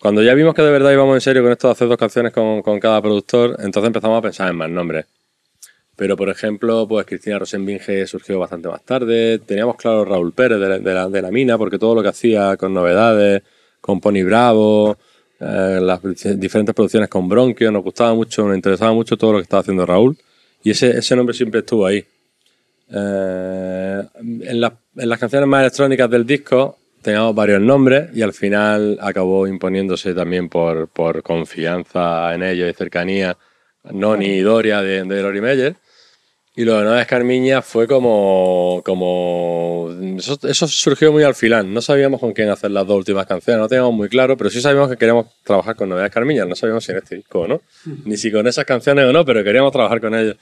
Cuando 0.00 0.22
ya 0.22 0.34
vimos 0.34 0.54
que 0.54 0.62
de 0.62 0.70
verdad 0.70 0.92
íbamos 0.92 1.14
en 1.14 1.20
serio 1.20 1.42
con 1.42 1.52
esto 1.52 1.68
de 1.68 1.72
hacer 1.72 1.88
dos 1.88 1.96
canciones 1.96 2.32
con, 2.32 2.62
con 2.62 2.78
cada 2.78 3.00
productor, 3.02 3.56
entonces 3.58 3.88
empezamos 3.88 4.18
a 4.18 4.22
pensar 4.22 4.50
en 4.50 4.56
más 4.56 4.70
nombres. 4.70 5.06
Pero, 5.98 6.16
por 6.16 6.28
ejemplo, 6.30 6.86
pues 6.88 7.04
Cristina 7.06 7.40
Rosenbinge 7.40 8.06
surgió 8.06 8.38
bastante 8.38 8.68
más 8.68 8.84
tarde. 8.84 9.40
Teníamos 9.40 9.74
claro 9.76 10.04
Raúl 10.04 10.32
Pérez 10.32 10.60
de 10.60 10.68
la, 10.68 10.78
de 10.78 10.94
la- 10.94 11.08
la 11.22 11.30
Mina, 11.32 11.58
porque 11.58 11.76
todo 11.76 11.96
lo 11.96 12.02
que 12.02 12.08
hacía 12.08 12.56
con 12.56 12.72
novedades, 12.72 13.42
con 13.80 14.00
Pony 14.00 14.22
Bravo, 14.24 14.96
eh, 15.40 15.78
las 15.82 16.00
diferentes 16.38 16.72
producciones 16.74 17.08
con 17.08 17.28
Bronquio, 17.28 17.72
nos 17.72 17.82
gustaba 17.82 18.14
mucho, 18.14 18.46
nos 18.46 18.54
interesaba 18.54 18.92
mucho 18.92 19.16
todo 19.16 19.32
lo 19.32 19.38
que 19.38 19.42
estaba 19.42 19.60
haciendo 19.62 19.84
Raúl. 19.84 20.16
Y 20.62 20.70
ese, 20.70 20.90
ese 20.98 21.16
nombre 21.16 21.34
siempre 21.34 21.60
estuvo 21.60 21.84
ahí. 21.84 22.04
Eh, 22.90 24.02
en, 24.20 24.60
las- 24.60 24.72
en 24.96 25.08
las 25.08 25.18
canciones 25.18 25.48
más 25.48 25.60
electrónicas 25.62 26.08
del 26.10 26.24
disco 26.24 26.78
teníamos 27.02 27.34
varios 27.34 27.60
nombres 27.60 28.08
y 28.14 28.22
al 28.22 28.32
final 28.32 28.98
acabó 29.00 29.46
imponiéndose 29.46 30.14
también 30.14 30.48
por, 30.48 30.88
por 30.88 31.22
confianza 31.22 32.34
en 32.34 32.42
ellos 32.42 32.70
y 32.70 32.72
cercanía 32.74 33.36
Noni 33.92 34.26
y 34.26 34.40
Doria 34.40 34.80
de, 34.80 35.02
de 35.04 35.22
Lori 35.22 35.40
Meyer. 35.40 35.76
Y 36.58 36.64
lo 36.64 36.76
de 36.76 36.82
Nueva 36.82 37.00
Escarmiña 37.00 37.62
fue 37.62 37.86
como. 37.86 38.82
como 38.84 39.94
eso, 40.18 40.36
eso 40.42 40.66
surgió 40.66 41.12
muy 41.12 41.22
al 41.22 41.36
final. 41.36 41.72
No 41.72 41.80
sabíamos 41.80 42.18
con 42.18 42.32
quién 42.32 42.48
hacer 42.48 42.72
las 42.72 42.84
dos 42.84 42.96
últimas 42.96 43.26
canciones, 43.26 43.60
no 43.60 43.68
teníamos 43.68 43.94
muy 43.94 44.08
claro, 44.08 44.36
pero 44.36 44.50
sí 44.50 44.60
sabíamos 44.60 44.90
que 44.90 44.96
queríamos 44.96 45.26
trabajar 45.44 45.76
con 45.76 45.88
Nueva 45.88 46.06
Escarmiña. 46.06 46.46
No 46.46 46.56
sabíamos 46.56 46.82
si 46.82 46.90
en 46.90 46.98
este 46.98 47.14
disco 47.14 47.42
o 47.42 47.46
no, 47.46 47.60
ni 48.04 48.16
si 48.16 48.32
con 48.32 48.44
esas 48.48 48.64
canciones 48.64 49.04
o 49.04 49.12
no, 49.12 49.24
pero 49.24 49.44
queríamos 49.44 49.70
trabajar 49.70 50.00
con 50.00 50.16
ellos. 50.16 50.36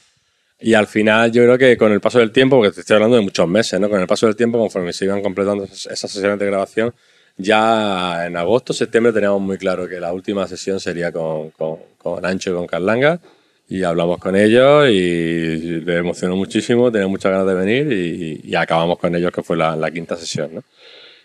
Y 0.58 0.72
al 0.72 0.86
final, 0.86 1.30
yo 1.32 1.42
creo 1.42 1.58
que 1.58 1.76
con 1.76 1.92
el 1.92 2.00
paso 2.00 2.18
del 2.18 2.32
tiempo, 2.32 2.56
porque 2.56 2.72
te 2.72 2.80
estoy 2.80 2.94
hablando 2.94 3.16
de 3.16 3.22
muchos 3.22 3.46
meses, 3.46 3.78
¿no? 3.78 3.90
Con 3.90 4.00
el 4.00 4.06
paso 4.06 4.24
del 4.24 4.36
tiempo, 4.36 4.56
conforme 4.56 4.94
se 4.94 5.04
iban 5.04 5.20
completando 5.20 5.64
esas, 5.64 5.84
esas 5.84 6.10
sesiones 6.10 6.38
de 6.38 6.46
grabación, 6.46 6.94
ya 7.36 8.24
en 8.24 8.38
agosto, 8.38 8.72
septiembre 8.72 9.12
teníamos 9.12 9.42
muy 9.42 9.58
claro 9.58 9.86
que 9.86 10.00
la 10.00 10.14
última 10.14 10.48
sesión 10.48 10.80
sería 10.80 11.12
con, 11.12 11.50
con, 11.50 11.76
con 11.98 12.24
Ancho 12.24 12.52
y 12.52 12.54
con 12.54 12.66
Carlanga. 12.66 13.20
Y 13.68 13.82
hablamos 13.82 14.18
con 14.18 14.36
ellos 14.36 14.88
y 14.90 15.80
les 15.80 15.96
emocionó 15.98 16.36
muchísimo, 16.36 16.92
tenía 16.92 17.08
muchas 17.08 17.32
ganas 17.32 17.46
de 17.48 17.54
venir 17.54 18.40
y, 18.44 18.54
acabamos 18.54 18.98
con 18.98 19.14
ellos, 19.14 19.32
que 19.32 19.42
fue 19.42 19.56
la, 19.56 19.90
quinta 19.90 20.16
sesión. 20.16 20.62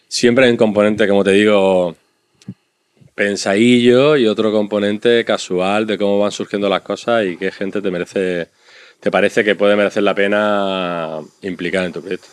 Siempre 0.07 0.45
hay 0.45 0.51
un 0.51 0.57
componente, 0.57 1.07
como 1.07 1.23
te 1.23 1.31
digo, 1.31 1.95
pensadillo 3.13 4.17
y 4.17 4.25
otro 4.27 4.51
componente 4.51 5.23
casual 5.23 5.85
de 5.85 5.97
cómo 5.97 6.17
van 6.19 6.31
surgiendo 6.31 6.67
las 6.67 6.81
cosas 6.81 7.25
y 7.27 7.37
qué 7.37 7.51
gente 7.51 7.79
te 7.81 7.91
merece, 7.91 8.47
te 8.99 9.11
parece 9.11 9.43
que 9.43 9.55
puede 9.55 9.75
merecer 9.75 10.01
la 10.01 10.15
pena 10.15 11.19
implicar 11.43 11.85
en 11.85 11.93
tu 11.93 12.01
proyecto. 12.01 12.27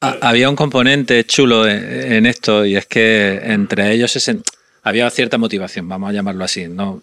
Ha- 0.00 0.16
Había 0.22 0.48
un 0.48 0.56
componente 0.56 1.24
chulo 1.24 1.66
en, 1.68 2.12
en 2.12 2.26
esto 2.26 2.64
y 2.64 2.76
es 2.76 2.86
que 2.86 3.38
entre 3.42 3.92
ellos 3.92 4.12
se 4.12 4.38
había 4.82 5.10
cierta 5.10 5.36
motivación, 5.38 5.88
vamos 5.88 6.08
a 6.08 6.12
llamarlo 6.12 6.44
así. 6.44 6.66
¿no? 6.68 7.02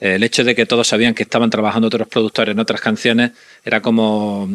El 0.00 0.22
hecho 0.22 0.44
de 0.44 0.54
que 0.54 0.66
todos 0.66 0.88
sabían 0.88 1.14
que 1.14 1.22
estaban 1.22 1.50
trabajando 1.50 1.86
otros 1.88 2.08
productores 2.08 2.52
en 2.52 2.58
otras 2.58 2.80
canciones 2.80 3.32
era 3.64 3.80
como 3.80 4.48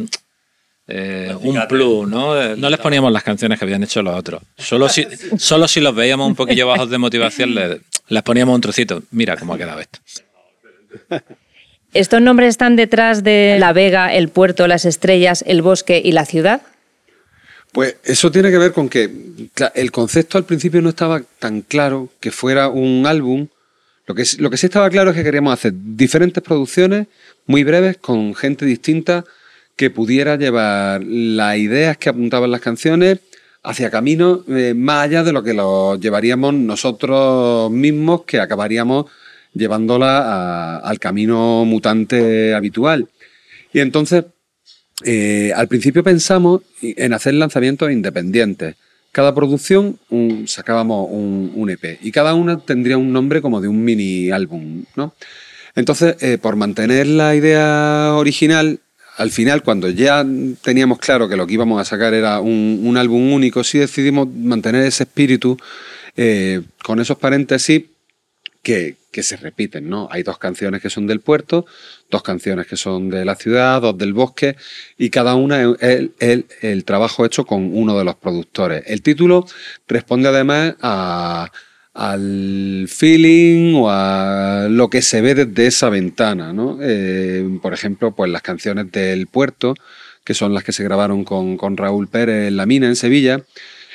eh, 0.88 1.36
un 1.42 1.60
plus, 1.68 2.10
¿no? 2.10 2.40
Eh, 2.40 2.56
No 2.58 2.70
les 2.70 2.80
poníamos 2.80 3.12
las 3.12 3.24
canciones 3.24 3.58
que 3.58 3.66
habían 3.66 3.84
hecho 3.84 4.02
los 4.02 4.16
otros. 4.18 4.42
Solo 4.58 4.90
si, 4.90 5.06
solo 5.38 5.68
si 5.68 5.80
los 5.80 5.96
veíamos 5.96 6.28
un 6.28 6.36
poquillo 6.36 6.68
bajos 6.68 6.90
de 6.90 6.98
motivación 6.98 7.56
les, 7.56 7.80
les 8.08 8.24
poníamos 8.24 8.56
un 8.56 8.62
trocito. 8.62 9.04
Mira 9.12 9.38
cómo 9.38 9.54
ha 9.54 9.58
quedado 9.58 9.80
esto. 9.80 10.00
¿Estos 11.94 12.22
nombres 12.22 12.50
están 12.50 12.76
detrás 12.76 13.24
de 13.24 13.58
la 13.60 13.74
vega, 13.74 14.14
el 14.14 14.30
puerto, 14.30 14.68
las 14.68 14.86
estrellas, 14.86 15.44
el 15.48 15.62
bosque 15.62 16.02
y 16.04 16.12
la 16.12 16.26
ciudad? 16.26 16.62
Pues 17.72 17.98
eso 18.04 18.32
tiene 18.32 18.52
que 18.52 18.58
ver 18.58 18.74
con 18.74 18.90
que 18.90 19.10
el 19.76 19.92
concepto 19.92 20.38
al 20.38 20.44
principio 20.44 20.82
no 20.82 20.90
estaba 20.90 21.22
tan 21.40 21.62
claro 21.62 22.10
que 22.20 22.32
fuera 22.32 22.68
un 22.68 23.06
álbum. 23.06 23.48
Lo 24.10 24.16
que, 24.16 24.24
lo 24.40 24.50
que 24.50 24.58
sí 24.58 24.66
estaba 24.66 24.90
claro 24.90 25.12
es 25.12 25.16
que 25.16 25.24
queríamos 25.24 25.54
hacer 25.54 25.72
diferentes 25.76 26.42
producciones 26.42 27.06
muy 27.46 27.64
breves 27.64 27.98
con 27.98 28.34
gente 28.34 28.66
distinta 28.66 29.24
que 29.76 29.92
pudiera 29.92 30.36
llevar 30.36 31.04
las 31.04 31.58
ideas 31.58 31.96
que 31.98 32.10
apuntaban 32.10 32.50
las 32.50 32.60
canciones 32.60 33.20
hacia 33.62 33.92
caminos 33.92 34.40
eh, 34.48 34.74
más 34.76 35.06
allá 35.06 35.24
de 35.24 35.32
lo 35.32 35.44
que 35.44 35.54
los 35.54 36.00
llevaríamos 36.00 36.56
nosotros 36.56 37.70
mismos, 37.70 38.24
que 38.24 38.40
acabaríamos 38.40 39.06
llevándola 39.54 40.78
al 40.78 40.98
camino 40.98 41.64
mutante 41.66 42.56
habitual. 42.56 43.08
Y 43.74 43.80
entonces 43.80 44.26
eh, 45.06 45.54
al 45.56 45.68
principio 45.68 46.04
pensamos 46.04 46.64
en 46.82 47.14
hacer 47.14 47.36
lanzamientos 47.36 47.92
independientes. 47.92 48.76
Cada 49.12 49.34
producción 49.34 49.98
sacábamos 50.46 51.08
un, 51.10 51.70
EP 51.70 52.00
y 52.02 52.12
cada 52.12 52.36
una 52.36 52.60
tendría 52.60 52.98
un 52.98 53.12
nombre 53.12 53.42
como 53.42 53.60
de 53.60 53.68
un 53.68 53.84
mini 53.84 54.30
álbum, 54.32 54.84
¿no? 54.96 55.14
Entonces, 55.76 56.16
eh, 56.22 56.38
por 56.38 56.56
mantener 56.56 57.08
la 57.08 57.36
idea 57.36 58.14
original, 58.16 58.80
al 59.18 59.32
final, 59.32 59.64
cuando 59.64 59.90
ya 59.90 60.26
teníamos 60.62 61.00
claro 61.00 61.28
que 61.28 61.36
lo 61.36 61.48
que 61.48 61.54
íbamos 61.56 61.82
a 61.82 61.86
sacar 61.86 62.14
era 62.14 62.40
un, 62.40 62.82
un 62.84 62.98
álbum 62.98 63.34
único, 63.34 63.64
sí 63.64 63.78
decidimos 63.78 64.28
mantener 64.30 64.86
ese 64.86 65.04
espíritu 65.04 65.58
eh, 66.16 66.62
con 66.84 67.00
esos 67.00 67.18
paréntesis 67.18 67.84
que, 68.62 68.96
que 69.12 69.24
se 69.24 69.38
repiten, 69.38 69.90
¿no? 69.90 70.08
Hay 70.12 70.24
dos 70.24 70.38
canciones 70.38 70.82
que 70.82 70.90
son 70.90 71.08
del 71.08 71.20
puerto, 71.20 71.66
dos 72.12 72.22
canciones 72.24 72.68
que 72.68 72.78
son 72.78 73.10
de 73.10 73.26
la 73.26 73.36
ciudad, 73.36 73.82
dos 73.82 73.98
del 73.98 74.14
bosque, 74.14 74.56
y 74.98 75.10
cada 75.10 75.36
una 75.36 75.62
es 75.64 76.12
el, 76.20 76.46
el- 76.62 76.84
trabajo 76.86 77.26
hecho 77.26 77.46
con 77.46 77.76
uno 77.76 77.98
de 77.98 78.04
los 78.06 78.16
productores. 78.16 78.84
El 78.88 79.02
título 79.02 79.46
responde 79.88 80.30
además 80.30 80.76
a- 80.82 81.52
al 81.94 82.86
feeling 82.88 83.74
o 83.76 83.90
a 83.90 84.68
lo 84.70 84.90
que 84.90 85.02
se 85.02 85.22
ve 85.22 85.34
desde 85.36 85.68
esa 85.68 85.90
ventana, 85.90 86.54
¿no? 86.54 86.78
Eh, 86.82 87.48
por 87.62 87.74
ejemplo, 87.74 88.16
pues 88.16 88.32
las 88.32 88.42
canciones 88.44 88.92
del 88.92 89.28
puerto, 89.28 89.74
que 90.24 90.34
son 90.36 90.54
las 90.54 90.64
que 90.64 90.72
se 90.72 90.84
grabaron 90.84 91.24
con, 91.24 91.58
con 91.58 91.76
Raúl 91.78 92.08
Pérez 92.08 92.48
en 92.50 92.58
La 92.58 92.66
Mina, 92.68 92.88
en 92.88 92.96
Sevilla, 92.96 93.42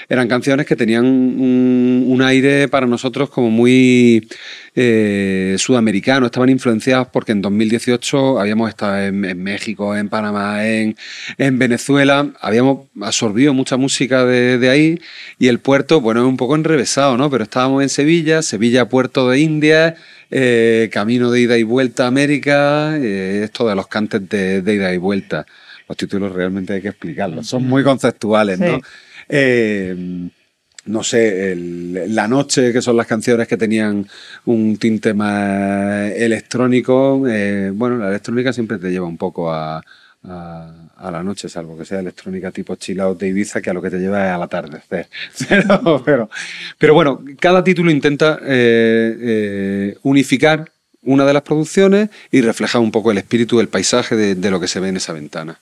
eran 0.09 0.29
canciones 0.29 0.67
que 0.67 0.77
tenían 0.77 1.05
un, 1.05 2.05
un 2.07 2.23
aire 2.23 2.69
para 2.69 2.87
nosotros 2.87 3.31
como 3.31 3.51
muy 3.51 4.29
eh, 4.75 5.55
sudamericano, 5.59 6.27
estaban 6.27 6.49
influenciados 6.49 7.09
porque 7.13 7.33
en 7.33 7.43
2018 7.43 8.41
habíamos 8.41 8.69
estado 8.69 8.99
en, 8.99 9.25
en 9.25 9.43
México, 9.43 9.97
en 9.97 10.09
Panamá, 10.09 10.67
en, 10.67 10.97
en 11.39 11.59
Venezuela, 11.59 12.29
habíamos 12.41 12.89
absorbido 13.01 13.55
mucha 13.55 13.77
música 13.77 14.25
de, 14.25 14.59
de 14.59 14.69
ahí 14.69 15.01
y 15.39 15.49
el 15.49 15.61
puerto, 15.61 16.01
bueno, 16.01 16.23
es 16.23 16.27
un 16.27 16.37
poco 16.37 16.57
enrevesado, 16.57 17.17
¿no? 17.17 17.31
Pero 17.31 17.45
estábamos 17.45 17.83
en 17.83 17.89
Sevilla, 17.89 18.43
Sevilla, 18.43 18.89
puerto 18.89 19.29
de 19.31 19.39
India, 19.41 19.97
eh, 20.31 20.91
camino 20.93 21.31
de 21.31 21.41
ida 21.43 21.57
y 21.57 21.63
vuelta 21.63 22.05
a 22.05 22.09
América, 22.09 22.97
eh, 22.99 23.43
esto 23.45 23.69
de 23.69 23.77
los 23.77 23.87
cantes 23.87 24.29
de, 24.29 24.63
de 24.63 24.75
ida 24.75 24.93
y 24.93 24.99
vuelta. 24.99 25.47
Los 25.89 25.97
títulos 25.97 26.33
realmente 26.33 26.73
hay 26.73 26.83
que 26.83 26.89
explicarlos, 26.89 27.47
son 27.47 27.65
muy 27.65 27.85
conceptuales, 27.85 28.59
¿no? 28.59 28.81
Eh, 29.37 29.97
no 30.87 31.03
sé, 31.03 31.53
el- 31.53 32.15
La 32.15 32.29
Noche, 32.29 32.73
que 32.73 32.81
son 32.83 32.97
las 32.97 33.07
canciones 33.09 33.49
que 33.49 33.57
tenían 33.57 34.07
un 34.45 34.77
tinte 34.77 35.13
más 35.15 36.13
electrónico. 36.13 37.25
eh, 37.29 37.71
bueno, 37.75 37.97
la 37.97 38.09
electrónica 38.11 38.53
siempre 38.53 38.79
te 38.79 38.91
lleva 38.93 39.07
un 39.07 39.17
poco 39.17 39.51
a, 39.53 39.83
a- 40.25 41.11
la 41.11 41.23
noche, 41.23 41.49
salvo 41.51 41.77
que 41.77 41.85
sea 41.85 41.99
electrónica 42.01 42.51
tipo 42.51 42.77
chill 42.77 43.01
out 43.01 43.19
de 43.21 43.29
Ibiza, 43.29 43.61
que 43.61 43.71
a 43.71 43.75
lo 43.75 43.83
que 43.83 43.91
te 43.91 43.99
lleva 43.99 44.25
es 44.27 44.33
al 44.33 44.43
atardecer. 44.43 45.09
Pero, 46.05 46.31
pero, 46.79 46.95
bueno, 46.95 47.23
cada 47.41 47.63
título 47.63 47.91
intenta 47.91 48.39
eh, 48.43 49.17
eh, 49.21 49.99
unificar 50.03 50.71
una 51.03 51.27
de 51.27 51.33
las 51.35 51.43
producciones 51.43 52.09
y 52.31 52.41
reflejar 52.41 52.81
un 52.81 52.91
poco 52.91 53.11
el 53.11 53.19
espíritu 53.19 53.59
del 53.59 53.69
paisaje 53.69 54.17
de 54.17 54.51
lo 54.51 54.61
que 54.61 54.69
se 54.69 54.81
ve 54.81 54.89
en 54.89 54.97
esa 54.97 55.13
ventana. 55.13 55.59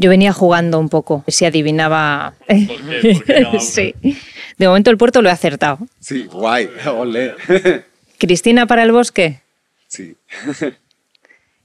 Yo 0.00 0.08
venía 0.08 0.32
jugando 0.32 0.78
un 0.78 0.88
poco, 0.88 1.24
si 1.28 1.44
adivinaba. 1.44 2.32
qué? 2.48 2.66
¿Por 3.14 3.24
qué 3.50 3.60
sí. 3.60 3.94
De 4.56 4.66
momento 4.66 4.90
el 4.90 4.96
puerto 4.96 5.20
lo 5.20 5.28
he 5.28 5.32
acertado. 5.32 5.78
Sí, 6.00 6.24
guay, 6.24 6.70
olé. 6.86 7.34
Cristina 8.18 8.66
para 8.66 8.82
el 8.82 8.92
bosque. 8.92 9.40
sí. 9.88 10.16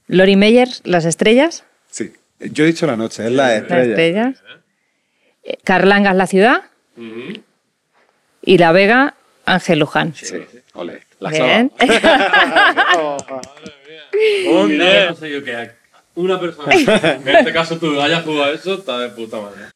Lori 0.08 0.36
Meyer, 0.36 0.68
las 0.84 1.04
estrellas. 1.06 1.64
Sí, 1.90 2.12
yo 2.38 2.64
he 2.64 2.66
dicho 2.68 2.86
la 2.86 2.96
noche, 2.96 3.24
es 3.26 3.32
la 3.32 3.48
Las 3.48 3.62
estrella. 3.62 3.88
estrellas. 3.90 4.42
Eh, 5.42 5.58
Carlangas, 5.64 6.14
la 6.14 6.26
ciudad. 6.26 6.62
Y 8.42 8.58
La 8.58 8.70
Vega, 8.72 9.14
Ángel 9.46 9.78
Luján. 9.80 10.14
Sí, 10.14 10.36
ole. 10.74 11.00
La 11.20 11.30
Bien. 11.30 11.72
Un 14.48 14.68
día, 14.78 15.10
no 15.10 15.16
sé 15.16 15.30
yo 15.30 15.42
qué. 15.42 15.70
Una 16.16 16.40
persona, 16.40 16.74
en 16.74 17.28
este 17.28 17.52
caso 17.52 17.76
tú 17.78 18.00
hayas 18.00 18.24
jugado 18.24 18.52
eso, 18.52 18.74
está 18.74 18.98
de 18.98 19.10
puta 19.10 19.38
madre. 19.40 19.66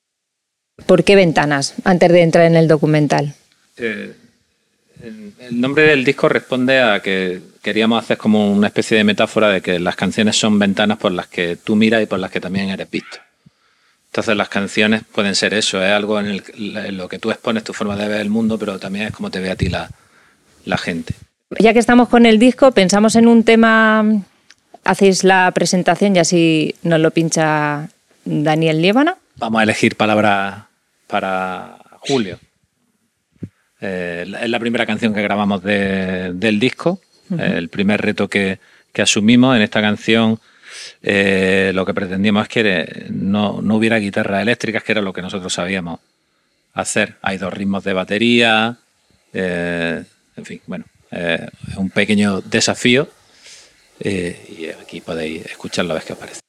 ¿Por 0.87 1.05
qué 1.05 1.15
ventanas? 1.17 1.75
Antes 1.85 2.11
de 2.11 2.23
entrar 2.23 2.47
en 2.47 2.57
el 2.57 2.67
documental. 2.67 3.35
Eh, 3.77 4.15
el- 5.03 5.61
nombre 5.61 5.83
del 5.85 6.05
disco 6.05 6.29
responde 6.29 6.81
a 6.81 7.01
que 7.01 7.41
queríamos 7.63 8.03
hacer 8.03 8.17
como 8.19 8.51
una 8.53 8.67
especie 8.69 8.97
de 8.97 9.05
metáfora 9.05 9.49
de 9.51 9.61
que 9.61 9.79
las 9.79 9.97
canciones 9.97 10.37
son 10.37 10.59
ventanas 10.59 10.99
por 10.99 11.13
las 11.13 11.27
que 11.27 11.57
tú 11.57 11.77
miras 11.77 12.03
y 12.03 12.07
por 12.07 12.19
las 12.19 12.31
que 12.31 12.41
también 12.41 12.71
eres 12.71 12.91
visto. 12.91 13.19
Entonces 14.07 14.37
las 14.37 14.49
canciones 14.49 15.03
pueden 15.13 15.35
ser 15.35 15.55
eso, 15.55 15.83
es 15.83 15.93
algo 15.93 16.19
en, 16.19 16.27
el- 16.27 16.45
en 16.57 16.97
lo 16.97 17.09
que 17.09 17.19
tú 17.19 17.31
expones 17.31 17.65
tu 17.65 17.73
forma 17.73 17.97
de 17.97 18.09
ver 18.09 18.21
el 18.21 18.31
mundo, 18.31 18.59
pero 18.59 18.79
también 18.79 19.07
es 19.09 19.13
como 19.13 19.31
te 19.31 19.41
ve 19.41 19.51
a 19.51 19.57
ti 19.57 19.69
la, 19.69 19.91
la 20.65 20.79
gente. 20.79 21.15
Ya 21.59 21.73
que 21.73 21.79
estamos 21.79 22.09
con 22.09 22.27
el 22.27 22.39
disco, 22.39 22.73
pensamos 22.73 23.15
en 23.17 23.27
un 23.27 23.43
tema. 23.45 24.05
Hacéis 24.91 25.23
la 25.23 25.49
presentación 25.53 26.17
y 26.17 26.19
así 26.19 26.75
nos 26.83 26.99
lo 26.99 27.13
pincha 27.13 27.89
Daniel 28.25 28.83
Liébana. 28.83 29.17
Vamos 29.37 29.61
a 29.61 29.63
elegir 29.63 29.95
palabras 29.95 30.65
para 31.07 31.77
Julio. 32.01 32.41
Eh, 33.81 34.27
es 34.43 34.51
la 34.51 34.59
primera 34.59 34.85
canción 34.87 35.15
que 35.15 35.23
grabamos 35.23 35.63
de- 35.63 36.33
del 36.35 36.59
disco, 36.59 37.01
el 37.39 37.69
primer 37.69 38.01
reto 38.03 38.27
que, 38.27 38.59
que 38.93 39.03
asumimos 39.03 39.55
en 39.55 39.63
esta 39.63 39.81
canción. 39.81 40.41
eh, 41.03 41.71
lo 41.73 41.87
que 41.87 41.95
pretendíamos 41.95 42.43
es 42.45 42.49
que 42.49 43.07
no, 43.11 43.63
no 43.63 43.77
hubiera 43.77 43.99
guitarras 43.99 44.43
eléctricas, 44.43 44.83
que 44.83 44.91
era 44.93 45.03
lo 45.03 45.13
que 45.13 45.23
nosotros 45.23 45.53
sabíamos 45.53 46.01
hacer. 46.75 47.15
Hay 47.23 47.39
dos 47.39 47.53
ritmos 47.55 47.85
de 47.85 47.93
batería, 47.93 48.77
eh, 49.33 50.03
en 50.37 50.45
fin, 50.45 50.61
bueno, 50.67 50.85
es 51.13 51.77
un 51.77 51.91
pequeño 51.91 52.41
desafío 52.41 53.09
eh, 54.01 54.37
y 54.49 54.67
aquí 54.69 55.01
podéis 55.01 55.47
escucharlo 55.47 55.93
a 55.93 55.95
ver 55.95 56.05
qué 56.05 56.13
os 56.15 56.19
parece. 56.19 56.41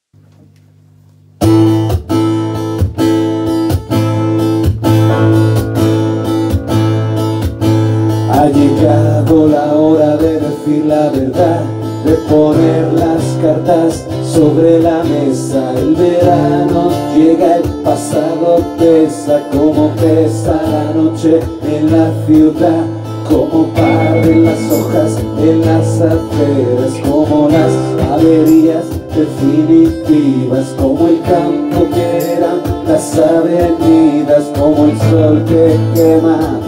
Ha 8.31 8.49
llegado 8.49 9.47
la 9.47 9.73
hora 9.73 10.17
de 10.17 10.39
decir 10.39 10.85
la 10.85 11.09
verdad, 11.09 11.63
de 12.05 12.13
poner 12.29 12.93
las 12.93 13.21
cartas 13.41 14.07
sobre 14.25 14.79
la 14.79 15.03
mesa. 15.03 15.73
El 15.77 15.93
verano 15.95 16.89
llega, 17.15 17.57
el 17.57 17.69
pasado 17.83 18.65
pesa, 18.79 19.47
como 19.51 19.93
pesa 19.95 20.59
la 20.63 20.93
noche 20.93 21.39
en 21.63 21.91
la 21.91 22.11
ciudad, 22.25 22.85
como 23.31 23.67
parden 23.73 24.43
las 24.43 24.71
hojas 24.71 25.17
en 25.39 25.61
las 25.61 26.01
aceras, 26.01 26.99
como 27.01 27.47
las 27.47 27.71
averías 28.11 28.83
definitivas, 29.15 30.75
como 30.77 31.07
el 31.07 31.21
campo 31.21 31.87
que 31.93 32.33
eran 32.33 32.61
las 32.85 33.17
avenidas, 33.17 34.51
como 34.57 34.85
el 34.85 34.99
sol 34.99 35.45
que 35.47 35.77
quema 35.95 36.59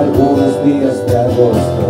algunos 0.00 0.64
días 0.64 1.06
de 1.06 1.16
agosto. 1.16 1.89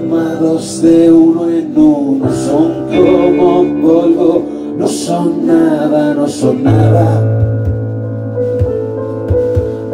Tomados 0.00 0.82
de 0.82 1.12
uno 1.12 1.48
en 1.48 1.76
uno, 1.76 2.32
son 2.32 2.86
como 2.88 3.62
polvo, 3.82 4.42
no 4.76 4.88
son 4.88 5.46
nada, 5.46 6.14
no 6.14 6.28
son 6.28 6.64
nada. 6.64 7.22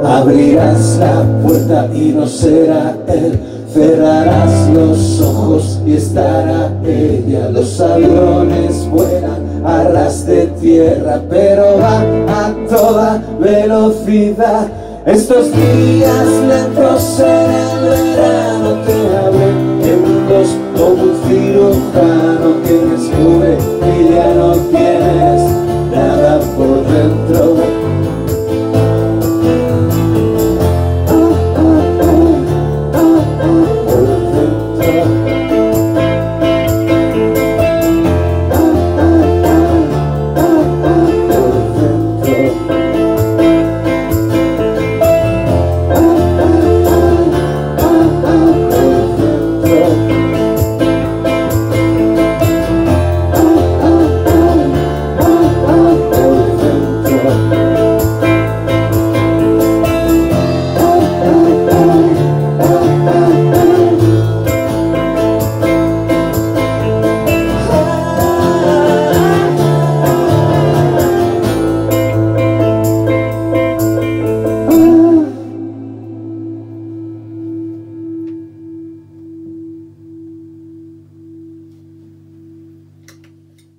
Abrirás 0.04 0.98
la 0.98 1.24
puerta 1.42 1.88
y 1.92 2.12
no 2.12 2.26
será 2.26 2.96
él, 3.08 3.38
cerrarás 3.72 4.70
los 4.70 5.20
ojos 5.20 5.80
y 5.84 5.94
estará 5.94 6.70
ella. 6.84 7.48
Los 7.50 7.80
aviones 7.80 8.88
vuelan 8.88 9.64
a 9.64 9.84
ras 9.84 10.26
de 10.26 10.46
tierra, 10.60 11.20
pero 11.28 11.78
van 11.78 12.28
a 12.28 12.54
toda 12.68 13.22
velocidad. 13.40 14.68
Estos 15.04 15.52
días 15.52 16.26
lentos 16.48 17.20
en 17.20 17.50
el 17.50 17.84
verano 17.84 18.84
un 20.86 21.16
cirujano 21.26 22.62
que 22.62 22.72
descubre 22.72 23.58
que 23.80 24.14
ya 24.14 24.34
no 24.34 24.52
tienes 24.70 25.42
nada 25.90 26.38
por 26.56 26.86
dentro. 26.86 27.85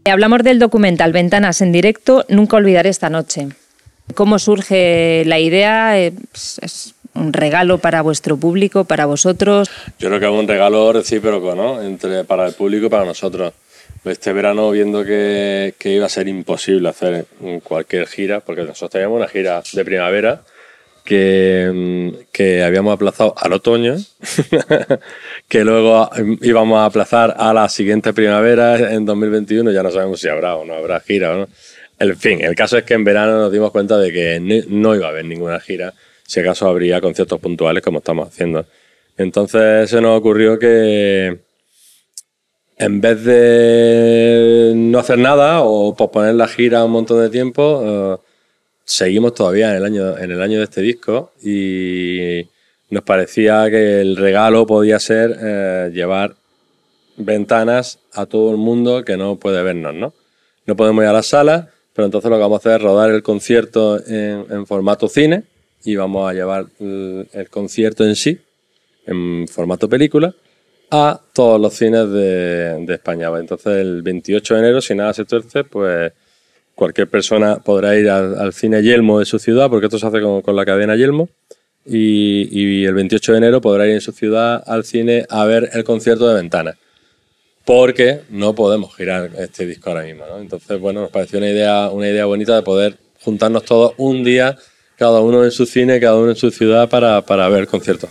Hablamos 0.10 0.44
del 0.44 0.60
documental 0.60 1.12
Ventanas 1.12 1.62
en 1.62 1.72
directo, 1.72 2.26
nunca 2.30 2.58
olvidaré 2.58 2.90
esta 2.90 3.10
noche. 3.10 3.50
¿Cómo 4.16 4.40
surge 4.40 5.24
la 5.26 5.40
idea? 5.40 6.00
¿Es, 6.00 6.60
es 6.62 6.96
un 7.14 7.34
regalo 7.34 7.78
para 7.80 8.02
vuestro 8.02 8.38
público, 8.38 8.86
para 8.86 9.06
vosotros? 9.06 9.70
Yo 10.00 10.08
creo 10.08 10.20
que 10.20 10.26
es 10.26 10.32
un 10.32 10.48
regalo 10.48 10.94
recíproco, 10.94 11.56
¿no? 11.56 11.82
Entre, 11.82 12.24
para 12.24 12.48
el 12.48 12.54
público 12.54 12.86
y 12.86 12.90
para 12.90 13.06
nosotros. 13.06 13.54
Este 14.06 14.32
verano, 14.32 14.72
viendo 14.72 15.04
que, 15.04 15.74
que 15.78 15.92
iba 15.92 16.06
a 16.06 16.10
ser 16.10 16.28
imposible 16.28 16.88
hacer 16.88 17.26
cualquier 17.64 18.08
gira, 18.08 18.40
porque 18.40 18.62
nosotros 18.62 18.92
teníamos 18.92 19.18
una 19.18 19.28
gira 19.28 19.62
de 19.74 19.84
primavera 19.84 20.42
que, 21.08 21.72
mm, 21.74 22.10
que 22.34 22.64
habíamos 22.64 22.94
aplazado 22.94 23.34
al 23.38 23.54
otoño, 23.54 23.96
que 25.48 25.64
luego 25.64 26.10
íbamos 26.42 26.80
a 26.80 26.86
aplazar 26.86 27.34
a 27.38 27.54
la 27.54 27.70
siguiente 27.70 28.12
primavera 28.12 28.94
en 28.94 29.06
2021, 29.06 29.72
ya 29.72 29.84
no 29.84 29.90
sabemos 29.90 30.20
si 30.20 30.28
habrá 30.28 30.58
o 30.58 30.66
no 30.66 30.74
habrá 30.74 31.00
gira 31.00 31.32
o 31.34 31.38
no. 31.38 31.48
En 31.98 32.18
fin, 32.18 32.44
el 32.44 32.56
caso 32.56 32.78
es 32.78 32.84
que 32.84 32.94
en 32.94 33.06
verano 33.06 33.40
nos 33.40 33.54
dimos 33.54 33.72
cuenta 33.72 33.98
de 33.98 34.12
que 34.12 34.66
no 34.68 34.96
iba 34.96 35.08
a 35.08 35.12
haber 35.12 35.24
ninguna 35.24 35.62
gira, 35.62 35.94
si 36.26 36.42
acaso 36.42 36.68
habría 36.68 37.00
conciertos 37.00 37.40
puntuales 37.40 37.82
como 37.82 38.00
estamos 38.00 38.28
haciendo. 38.28 38.66
Entonces 39.16 39.90
se 39.90 40.02
nos 40.02 40.20
ocurrió 40.20 40.60
que 40.60 41.40
en 42.78 43.02
vez 43.02 43.24
de 43.24 44.74
no 44.76 45.00
hacer 45.00 45.20
nada 45.20 45.62
o 45.62 45.96
posponer 45.96 46.36
la 46.36 46.50
gira 46.50 46.84
un 46.84 46.92
montón 46.92 47.22
de 47.22 47.30
tiempo, 47.30 48.20
eh, 48.22 48.27
seguimos 48.88 49.34
todavía 49.34 49.72
en 49.72 49.76
el 49.76 49.86
año, 49.86 50.18
en 50.18 50.32
el 50.32 50.42
año 50.42 50.60
de 50.60 50.64
este 50.64 50.82
disco 50.82 51.34
y 51.44 52.48
nos 52.90 53.04
parecía 53.04 53.70
que 53.70 54.00
el 54.00 54.16
regalo 54.16 54.66
podía 54.66 54.98
ser 55.00 55.38
eh, 55.40 55.92
llevar 55.94 56.36
ventanas 57.18 58.00
a 58.14 58.26
todo 58.26 58.50
el 58.50 58.58
mundo 58.58 59.04
que 59.04 59.18
no 59.18 59.36
puede 59.36 59.62
vernos, 59.62 59.94
¿no? 59.94 60.14
No 60.66 60.76
podemos 60.78 61.04
ir 61.04 61.10
a 61.10 61.14
la 61.14 61.24
sala, 61.24 61.70
pero 61.94 62.06
entonces 62.06 62.32
lo 62.32 62.38
que 62.38 62.42
vamos 62.42 62.58
a 62.58 62.60
hacer 62.60 62.80
es 62.80 62.82
rodar 62.82 63.12
el 63.12 63.24
concierto 63.24 64.00
en, 64.08 64.66
formato 64.66 65.10
cine 65.10 65.44
y 65.84 65.98
vamos 65.98 66.30
a 66.30 66.34
llevar 66.34 66.68
el, 66.80 67.48
concierto 67.50 68.06
en 68.06 68.16
sí, 68.16 68.40
en 69.06 69.48
formato 69.50 69.90
película, 69.90 70.34
a 70.92 71.20
todos 71.34 71.60
los 71.60 71.74
cines 71.74 72.10
de, 72.10 72.86
de 72.86 72.94
España. 72.94 73.30
Entonces 73.38 73.74
el 73.78 74.02
28 74.02 74.54
de 74.54 74.60
enero, 74.60 74.82
si 74.82 74.96
nada 74.96 75.14
se 75.14 75.26
tuerce, 75.26 75.66
pues 75.66 76.14
cualquier 76.78 77.10
persona 77.10 77.58
podrá 77.58 77.98
ir 77.98 78.08
al, 78.08 78.40
al, 78.40 78.54
cine 78.54 78.84
Yelmo 78.84 79.18
de 79.18 79.26
su 79.26 79.40
ciudad, 79.40 79.68
porque 79.68 79.88
esto 79.88 79.98
se 79.98 80.06
hace 80.06 80.22
con, 80.22 80.56
la 80.56 80.64
cadena 80.64 80.96
Yelmo, 80.96 81.28
y, 81.84 82.48
y, 82.52 82.86
el 82.86 82.94
28 82.94 83.32
de 83.32 83.38
enero 83.40 83.62
podrá 83.62 83.88
ir 83.88 83.94
en 83.94 84.02
su 84.02 84.12
ciudad 84.12 84.64
al 84.64 84.84
cine 84.84 85.26
a 85.28 85.44
ver 85.46 85.72
el 85.74 85.84
concierto 85.84 86.28
de 86.30 86.36
Ventana, 86.36 86.78
porque 87.66 88.22
no 88.30 88.54
podemos 88.54 88.96
girar 88.96 89.32
este 89.40 89.66
disco 89.66 89.90
ahora 89.90 90.04
mismo. 90.04 90.26
¿no? 90.28 90.38
Entonces, 90.38 90.80
bueno, 90.80 91.02
nos 91.02 91.10
pareció 91.10 91.40
una 91.40 91.50
idea, 91.50 91.90
una 91.90 92.10
idea 92.10 92.26
bonita 92.26 92.56
de 92.56 92.62
poder 92.62 92.98
juntarnos 93.22 93.64
todos 93.64 93.94
un 93.98 94.24
día, 94.24 94.56
cada 94.98 95.20
uno 95.22 95.44
en 95.44 95.52
su 95.52 95.66
cine, 95.66 96.00
cada 96.00 96.18
uno 96.18 96.30
en 96.30 96.36
su 96.36 96.52
ciudad, 96.52 96.88
para, 96.90 97.24
para 97.24 97.50
ver 97.50 97.62
el 97.62 97.68
concierto. 97.68 98.08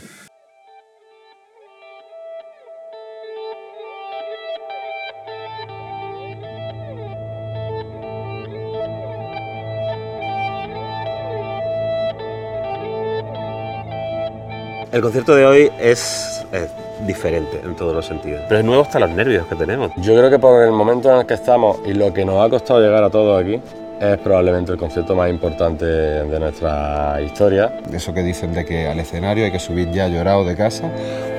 El 14.97 15.03
concierto 15.03 15.37
de 15.37 15.45
hoy 15.45 15.71
es, 15.79 16.43
es, 16.53 16.71
diferente 17.07 17.61
en 17.63 17.77
todos 17.77 17.95
los 17.95 18.07
sentidos. 18.07 18.41
Pero 18.49 18.61
es 18.61 18.65
nuevo 18.65 18.81
hasta 18.81 18.99
los 18.99 19.11
nervios 19.11 19.47
que 19.47 19.55
tenemos. 19.55 19.93
Yo 19.99 20.17
creo 20.17 20.31
que 20.31 20.39
por 20.39 20.63
el 20.63 20.73
momento 20.73 21.13
en 21.13 21.19
el 21.19 21.27
que 21.27 21.35
estamos 21.35 21.77
y 21.85 21.93
lo 21.93 22.15
que 22.15 22.25
nos 22.25 22.43
ha 22.43 22.49
costado 22.49 22.81
llegar 22.81 23.05
a 23.05 23.11
todos 23.11 23.39
aquí, 23.39 23.61
es 24.01 24.17
probablemente 24.21 24.73
el 24.73 24.79
concierto 24.79 25.15
más 25.15 25.29
importante 25.29 25.85
de 25.85 26.41
nuestra 26.41 27.21
historia. 27.21 27.79
Eso 27.93 28.15
que 28.15 28.23
dicen 28.23 28.55
de 28.55 28.65
que 28.65 28.87
al 28.87 28.99
escenario 28.99 29.45
hay 29.45 29.53
que 29.53 29.59
subir 29.59 29.91
ya 29.91 30.09
llorado 30.09 30.47
de 30.47 30.57
casa, 30.57 30.91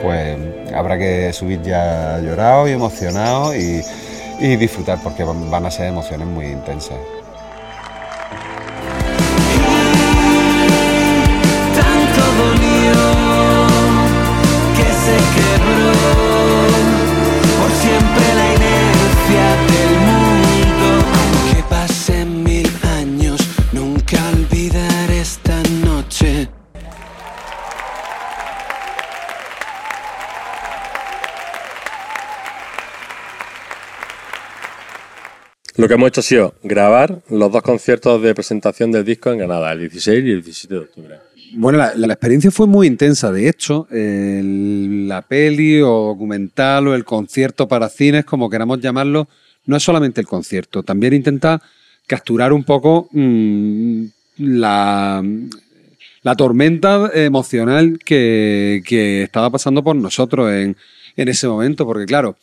pues 0.03 0.37
habrá 0.75 0.99
que 0.99 1.33
subir 1.33 1.59
ya 1.63 2.19
llorado 2.19 2.67
y 2.67 2.73
emocionado 2.73 3.55
y, 3.55 3.81
y 4.39 4.55
disfrutar 4.55 4.99
porque 5.03 5.23
van 5.23 5.65
a 5.65 5.71
ser 5.71 5.87
emociones 5.87 6.27
muy 6.27 6.45
intensas. 6.45 6.99
Lo 35.87 35.89
que 35.89 35.95
hemos 35.95 36.09
hecho 36.09 36.19
ha 36.19 36.23
sido 36.23 36.55
grabar 36.63 37.21
los 37.29 37.49
dos 37.49 37.61
conciertos 37.61 38.21
de 38.21 38.35
presentación 38.35 38.91
del 38.91 39.05
disco 39.05 39.31
en 39.31 39.37
Granada, 39.37 39.71
el 39.71 39.79
16 39.79 40.25
y 40.25 40.31
el 40.31 40.43
17 40.43 40.73
de 40.73 40.81
octubre. 40.81 41.15
Bueno, 41.53 41.77
la, 41.77 42.13
experiencia 42.13 42.51
fue 42.51 42.67
muy 42.67 42.87
intensa. 42.87 43.31
De 43.31 43.47
hecho, 43.47 43.87
la 43.89 45.21
peli 45.21 45.79
o 45.81 46.07
documental 46.07 46.89
o 46.89 46.93
el 46.93 47.05
concierto 47.05 47.69
para 47.69 47.87
cines, 47.87 48.25
como 48.25 48.49
queramos 48.49 48.81
llamarlo, 48.81 49.29
no 49.65 49.77
es 49.77 49.83
solamente 49.83 50.19
el 50.19 50.27
concierto. 50.27 50.83
También 50.83 51.13
intenta 51.13 51.61
capturar 52.05 52.51
un 52.51 52.65
poco 52.65 53.07
mmm, 53.13 54.07
la, 54.39 55.23
la, 56.21 56.35
tormenta 56.35 57.09
emocional 57.13 57.97
que, 58.03 58.83
que, 58.85 59.23
estaba 59.23 59.49
pasando 59.51 59.81
por 59.85 59.95
nosotros 59.95 60.51
en, 60.51 60.75
en 61.15 61.27
ese 61.29 61.47
momento. 61.47 61.85
Porque 61.85 62.05
claro, 62.05 62.35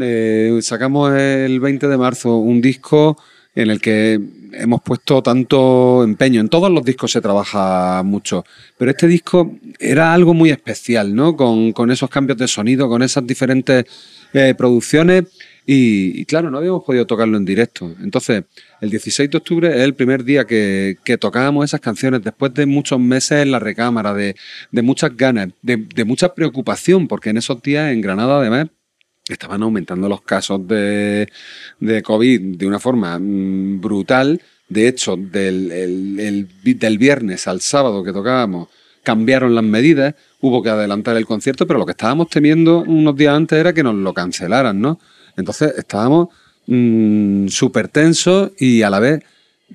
eh, 0.00 0.58
sacamos 0.62 1.12
el 1.14 1.60
20 1.60 1.88
de 1.88 1.96
marzo 1.96 2.36
un 2.36 2.60
disco 2.60 3.16
en 3.54 3.70
el 3.70 3.80
que 3.80 4.20
hemos 4.52 4.82
puesto 4.82 5.22
tanto 5.22 6.02
empeño. 6.02 6.40
En 6.40 6.48
todos 6.48 6.70
los 6.70 6.84
discos 6.84 7.12
se 7.12 7.20
trabaja 7.20 8.02
mucho, 8.02 8.44
pero 8.76 8.90
este 8.90 9.06
disco 9.06 9.56
era 9.78 10.12
algo 10.12 10.34
muy 10.34 10.50
especial, 10.50 11.14
¿no? 11.14 11.36
Con, 11.36 11.90
esos 11.90 12.10
cambios 12.10 12.38
de 12.38 12.48
sonido, 12.48 12.88
con 12.88 13.02
esas 13.02 13.26
diferentes 13.26 13.84
eh, 14.32 14.54
producciones. 14.56 15.24
Y, 15.66 16.26
claro, 16.26 16.50
no 16.50 16.58
habíamos 16.58 16.84
podido 16.84 17.06
tocarlo 17.06 17.38
en 17.38 17.44
directo. 17.46 17.90
Entonces, 18.02 18.44
el 18.82 18.90
16 18.90 19.30
de 19.30 19.38
octubre 19.38 19.68
es 19.68 19.82
el 19.82 19.94
primer 19.94 20.22
día 20.22 20.44
que, 20.44 20.98
tocábamos 21.18 21.64
esas 21.64 21.80
canciones 21.80 22.22
después 22.22 22.52
de 22.52 22.66
muchos 22.66 23.00
meses 23.00 23.42
en 23.42 23.50
la 23.50 23.58
recámara, 23.60 24.12
de, 24.12 24.36
de 24.72 24.82
muchas 24.82 25.16
ganas, 25.16 25.48
de, 25.62 25.76
de 25.76 26.04
mucha 26.04 26.34
preocupación, 26.34 27.08
porque 27.08 27.30
en 27.30 27.38
esos 27.38 27.62
días 27.62 27.90
en 27.90 28.02
Granada, 28.02 28.40
además, 28.40 28.66
estaban 29.28 29.62
aumentando 29.62 30.08
los 30.08 30.22
casos 30.22 30.66
de, 30.66 31.28
de 31.80 32.02
COVID 32.02 32.56
de 32.56 32.66
una 32.66 32.78
forma 32.78 33.18
mmm, 33.18 33.80
brutal. 33.80 34.40
De 34.68 34.88
hecho, 34.88 35.16
del, 35.16 35.70
el, 35.72 36.20
el, 36.20 36.78
del 36.78 36.98
viernes 36.98 37.46
al 37.46 37.60
sábado 37.60 38.02
que 38.02 38.12
tocábamos, 38.12 38.68
cambiaron 39.02 39.54
las 39.54 39.64
medidas, 39.64 40.14
hubo 40.40 40.62
que 40.62 40.70
adelantar 40.70 41.16
el 41.16 41.26
concierto, 41.26 41.66
pero 41.66 41.78
lo 41.78 41.84
que 41.84 41.92
estábamos 41.92 42.28
temiendo 42.28 42.78
unos 42.80 43.14
días 43.14 43.34
antes 43.34 43.58
era 43.58 43.72
que 43.72 43.82
nos 43.82 43.94
lo 43.94 44.14
cancelaran, 44.14 44.80
¿no? 44.80 44.98
Entonces 45.36 45.74
estábamos 45.76 46.28
mmm, 46.66 47.48
súper 47.48 47.88
tensos 47.88 48.52
y 48.58 48.82
a 48.82 48.90
la 48.90 49.00
vez, 49.00 49.22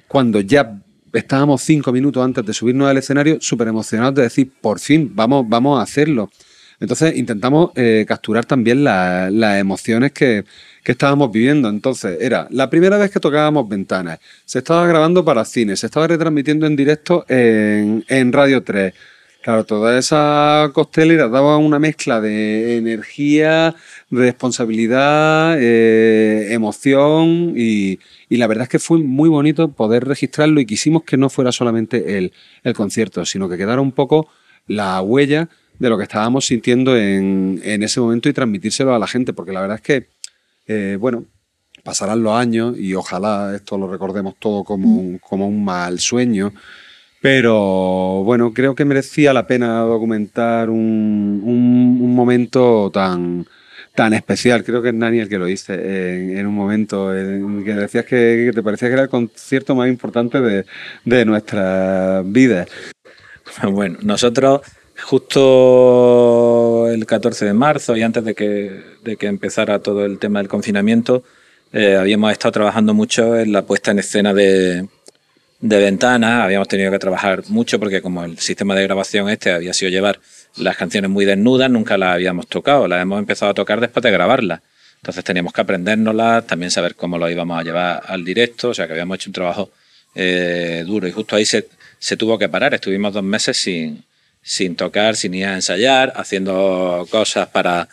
cuando 0.08 0.42
ya 0.42 0.82
estábamos 1.14 1.62
cinco 1.62 1.92
minutos 1.92 2.24
antes 2.24 2.46
de 2.46 2.54
subirnos 2.54 2.88
al 2.88 2.98
escenario, 2.98 3.38
súper 3.42 3.68
emocionados 3.68 4.16
de 4.16 4.24
decir, 4.24 4.52
por 4.62 4.80
fin, 4.80 5.12
vamos, 5.14 5.46
vamos 5.48 5.80
a 5.80 5.84
hacerlo. 5.84 6.30
Entonces 6.80 7.16
intentamos 7.18 7.72
eh, 7.76 8.06
capturar 8.08 8.46
también 8.46 8.84
la- 8.84 9.30
las 9.32 9.60
emociones 9.60 10.12
que, 10.12 10.46
estábamos 10.86 11.32
viviendo. 11.32 11.70
Entonces 11.70 12.18
era 12.20 12.48
la 12.50 12.68
primera 12.68 12.98
vez 12.98 13.12
que 13.12 13.20
tocábamos 13.20 13.70
ventanas, 13.70 14.20
se 14.46 14.58
estaba 14.58 14.88
grabando 14.88 15.24
para 15.24 15.46
cine, 15.46 15.76
se 15.76 15.86
estaba 15.86 16.08
retransmitiendo 16.08 16.66
en 16.66 16.76
directo 16.76 17.26
en, 17.28 18.34
Radio 18.34 18.64
3. 18.64 18.94
Claro, 19.44 19.66
toda 19.66 20.00
esa 20.00 20.72
costelera 20.74 21.28
daba 21.30 21.58
una 21.58 21.78
mezcla 21.78 22.20
de 22.20 22.78
energía, 22.78 23.76
responsabilidad, 24.10 25.58
eh, 25.60 26.54
emoción 26.54 27.54
y, 27.56 28.00
la 28.30 28.48
verdad 28.48 28.64
es 28.64 28.70
que 28.70 28.80
fue 28.80 28.98
muy 28.98 29.30
bonito 29.30 29.72
poder 29.72 30.06
registrarlo 30.06 30.60
y 30.60 30.66
quisimos 30.66 31.04
que 31.04 31.18
no 31.18 31.30
fuera 31.30 31.52
solamente 31.52 32.18
el 32.18 32.74
concierto, 32.74 33.26
sino 33.26 33.48
que 33.48 33.58
quedara 33.58 33.82
un 33.82 33.92
poco 33.92 34.28
la 34.68 35.02
huella 35.02 35.50
de 35.80 35.90
lo 35.90 35.98
que 35.98 36.04
estábamos 36.04 36.46
sintiendo 36.46 36.96
en, 36.98 37.60
en 37.64 37.84
ese 37.84 38.00
momento 38.02 38.30
y 38.30 38.34
transmitírselo 38.34 38.94
a 38.94 39.00
la 39.00 39.08
gente, 39.08 39.34
porque 39.34 39.54
la 39.54 39.62
verdad 39.62 39.78
es 39.78 39.82
que, 39.82 40.08
eh, 40.68 40.98
bueno, 41.00 41.26
pasarán 41.84 42.22
los 42.22 42.34
años 42.34 42.78
y 42.78 42.94
ojalá 42.94 43.54
esto 43.56 43.78
lo 43.78 43.90
recordemos 43.90 44.36
todo 44.40 44.64
como 44.64 45.00
un, 45.00 45.18
como 45.20 45.48
un 45.48 45.64
mal 45.64 46.00
sueño. 46.00 46.54
Pero 47.22 48.24
bueno, 48.24 48.54
creo 48.54 48.76
que 48.76 48.86
merecía 48.86 49.34
la 49.34 49.46
pena 49.48 49.80
documentar 49.82 50.70
un, 50.70 51.42
un- 51.44 52.00
un 52.02 52.16
momento 52.16 52.90
tan, 52.94 53.46
tan 53.94 54.14
especial. 54.14 54.64
Creo 54.64 54.82
que 54.82 54.90
es 54.90 54.96
Nani 54.96 55.20
el 55.20 55.28
que 55.30 55.38
lo 55.38 55.46
dice 55.46 55.74
en, 55.74 56.38
en 56.38 56.48
un 56.48 56.56
momento 56.56 57.14
en 57.18 57.64
que 57.66 57.74
decías 57.74 58.06
que, 58.06 58.46
que 58.48 58.52
te 58.54 58.64
parecía 58.64 58.88
que 58.88 58.94
era 58.94 59.04
el 59.04 59.10
concierto 59.10 59.76
más 59.76 59.90
importante 59.90 60.40
de, 60.40 60.66
de 61.06 61.26
nuestras 61.26 62.30
vidas. 62.32 62.68
Bueno, 63.64 63.98
nosotros 64.04 64.62
justo 65.04 66.88
el 66.90 67.06
14 67.06 67.46
de 67.46 67.54
marzo 67.54 67.96
y 67.96 68.04
antes 68.04 68.24
de 68.24 68.36
que, 68.36 68.82
de 69.04 69.18
que 69.18 69.28
empezara 69.28 69.80
todo 69.80 70.06
el 70.06 70.20
tema 70.20 70.40
del 70.40 70.48
confinamiento, 70.48 71.24
eh, 71.72 71.96
habíamos 71.96 72.32
estado 72.32 72.52
trabajando 72.52 72.94
mucho 72.94 73.38
en 73.38 73.52
la 73.52 73.64
puesta 73.64 73.92
en 73.92 74.00
escena 74.00 74.34
de, 74.34 74.88
de 75.60 75.78
ventanas, 75.78 76.44
habíamos 76.44 76.68
tenido 76.68 76.92
que 76.92 77.00
trabajar 77.00 77.44
mucho 77.50 77.80
porque 77.80 78.02
como 78.02 78.24
el 78.24 78.40
sistema 78.40 78.76
de 78.76 78.84
grabación 78.84 79.30
este 79.30 79.52
había 79.52 79.74
sido 79.74 79.92
llevar 79.92 80.20
las 80.58 80.78
canciones 80.78 81.10
muy 81.10 81.26
desnudas, 81.26 81.70
nunca 81.70 81.98
las 81.98 82.16
habíamos 82.16 82.48
tocado, 82.48 82.88
las 82.88 83.02
hemos 83.02 83.20
empezado 83.20 83.52
a 83.52 83.54
tocar 83.54 83.80
después 83.80 84.04
de 84.04 84.12
grabarlas. 84.12 84.62
Entonces 84.98 85.24
teníamos 85.24 85.54
que 85.54 85.62
aprendérnoslas, 85.62 86.46
también 86.48 86.72
saber 86.72 86.96
cómo 86.96 87.18
lo 87.18 87.30
íbamos 87.30 87.60
a 87.60 87.64
llevar 87.64 88.04
al 88.06 88.26
directo, 88.26 88.70
o 88.70 88.74
sea 88.74 88.86
que 88.86 88.94
habíamos 88.94 89.16
hecho 89.16 89.30
un 89.30 89.34
trabajo 89.34 89.72
eh, 90.16 90.84
duro. 90.86 91.08
Y 91.08 91.12
justo 91.12 91.36
ahí 91.36 91.46
se, 91.46 91.68
se 92.00 92.18
tuvo 92.18 92.38
que 92.38 92.50
parar, 92.50 92.74
estuvimos 92.74 93.14
dos 93.14 93.24
meses 93.24 93.58
sin, 93.58 94.04
sin 94.42 94.76
tocar, 94.76 95.16
sin 95.16 95.34
ir 95.34 95.46
a 95.46 95.56
ensayar, 95.56 96.14
haciendo 96.16 97.08
cosas 97.10 97.48
para, 97.50 97.88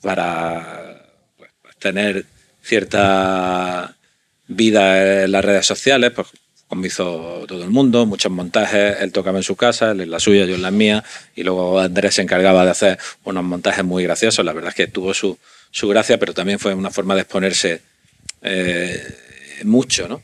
para 0.00 1.06
pues, 1.36 1.50
pues, 1.62 1.76
tener 1.76 2.26
cierta 2.62 3.94
vida 4.48 5.24
en 5.24 5.32
las 5.32 5.44
redes 5.44 5.66
sociales, 5.66 6.12
pues 6.12 6.28
como 6.66 6.86
hizo 6.86 7.44
todo 7.46 7.62
el 7.64 7.70
mundo, 7.70 8.06
muchos 8.06 8.32
montajes, 8.32 8.96
él 9.00 9.12
tocaba 9.12 9.38
en 9.38 9.44
su 9.44 9.56
casa, 9.56 9.90
él 9.90 10.00
en 10.00 10.10
la 10.10 10.18
suya, 10.18 10.46
yo 10.46 10.54
en 10.54 10.62
la 10.62 10.70
mía, 10.70 11.04
y 11.36 11.42
luego 11.42 11.78
Andrés 11.78 12.14
se 12.14 12.22
encargaba 12.22 12.64
de 12.64 12.70
hacer 12.70 12.98
unos 13.24 13.44
montajes 13.44 13.84
muy 13.84 14.04
graciosos, 14.04 14.42
la 14.42 14.54
verdad 14.54 14.70
es 14.70 14.74
que 14.74 14.86
tuvo 14.86 15.12
su, 15.12 15.38
su 15.70 15.88
gracia, 15.88 16.18
pero 16.18 16.32
también 16.32 16.58
fue 16.58 16.72
una 16.72 16.90
forma 16.90 17.14
de 17.14 17.20
exponerse 17.20 17.82
eh, 18.40 19.06
mucho, 19.64 20.08
¿no? 20.08 20.22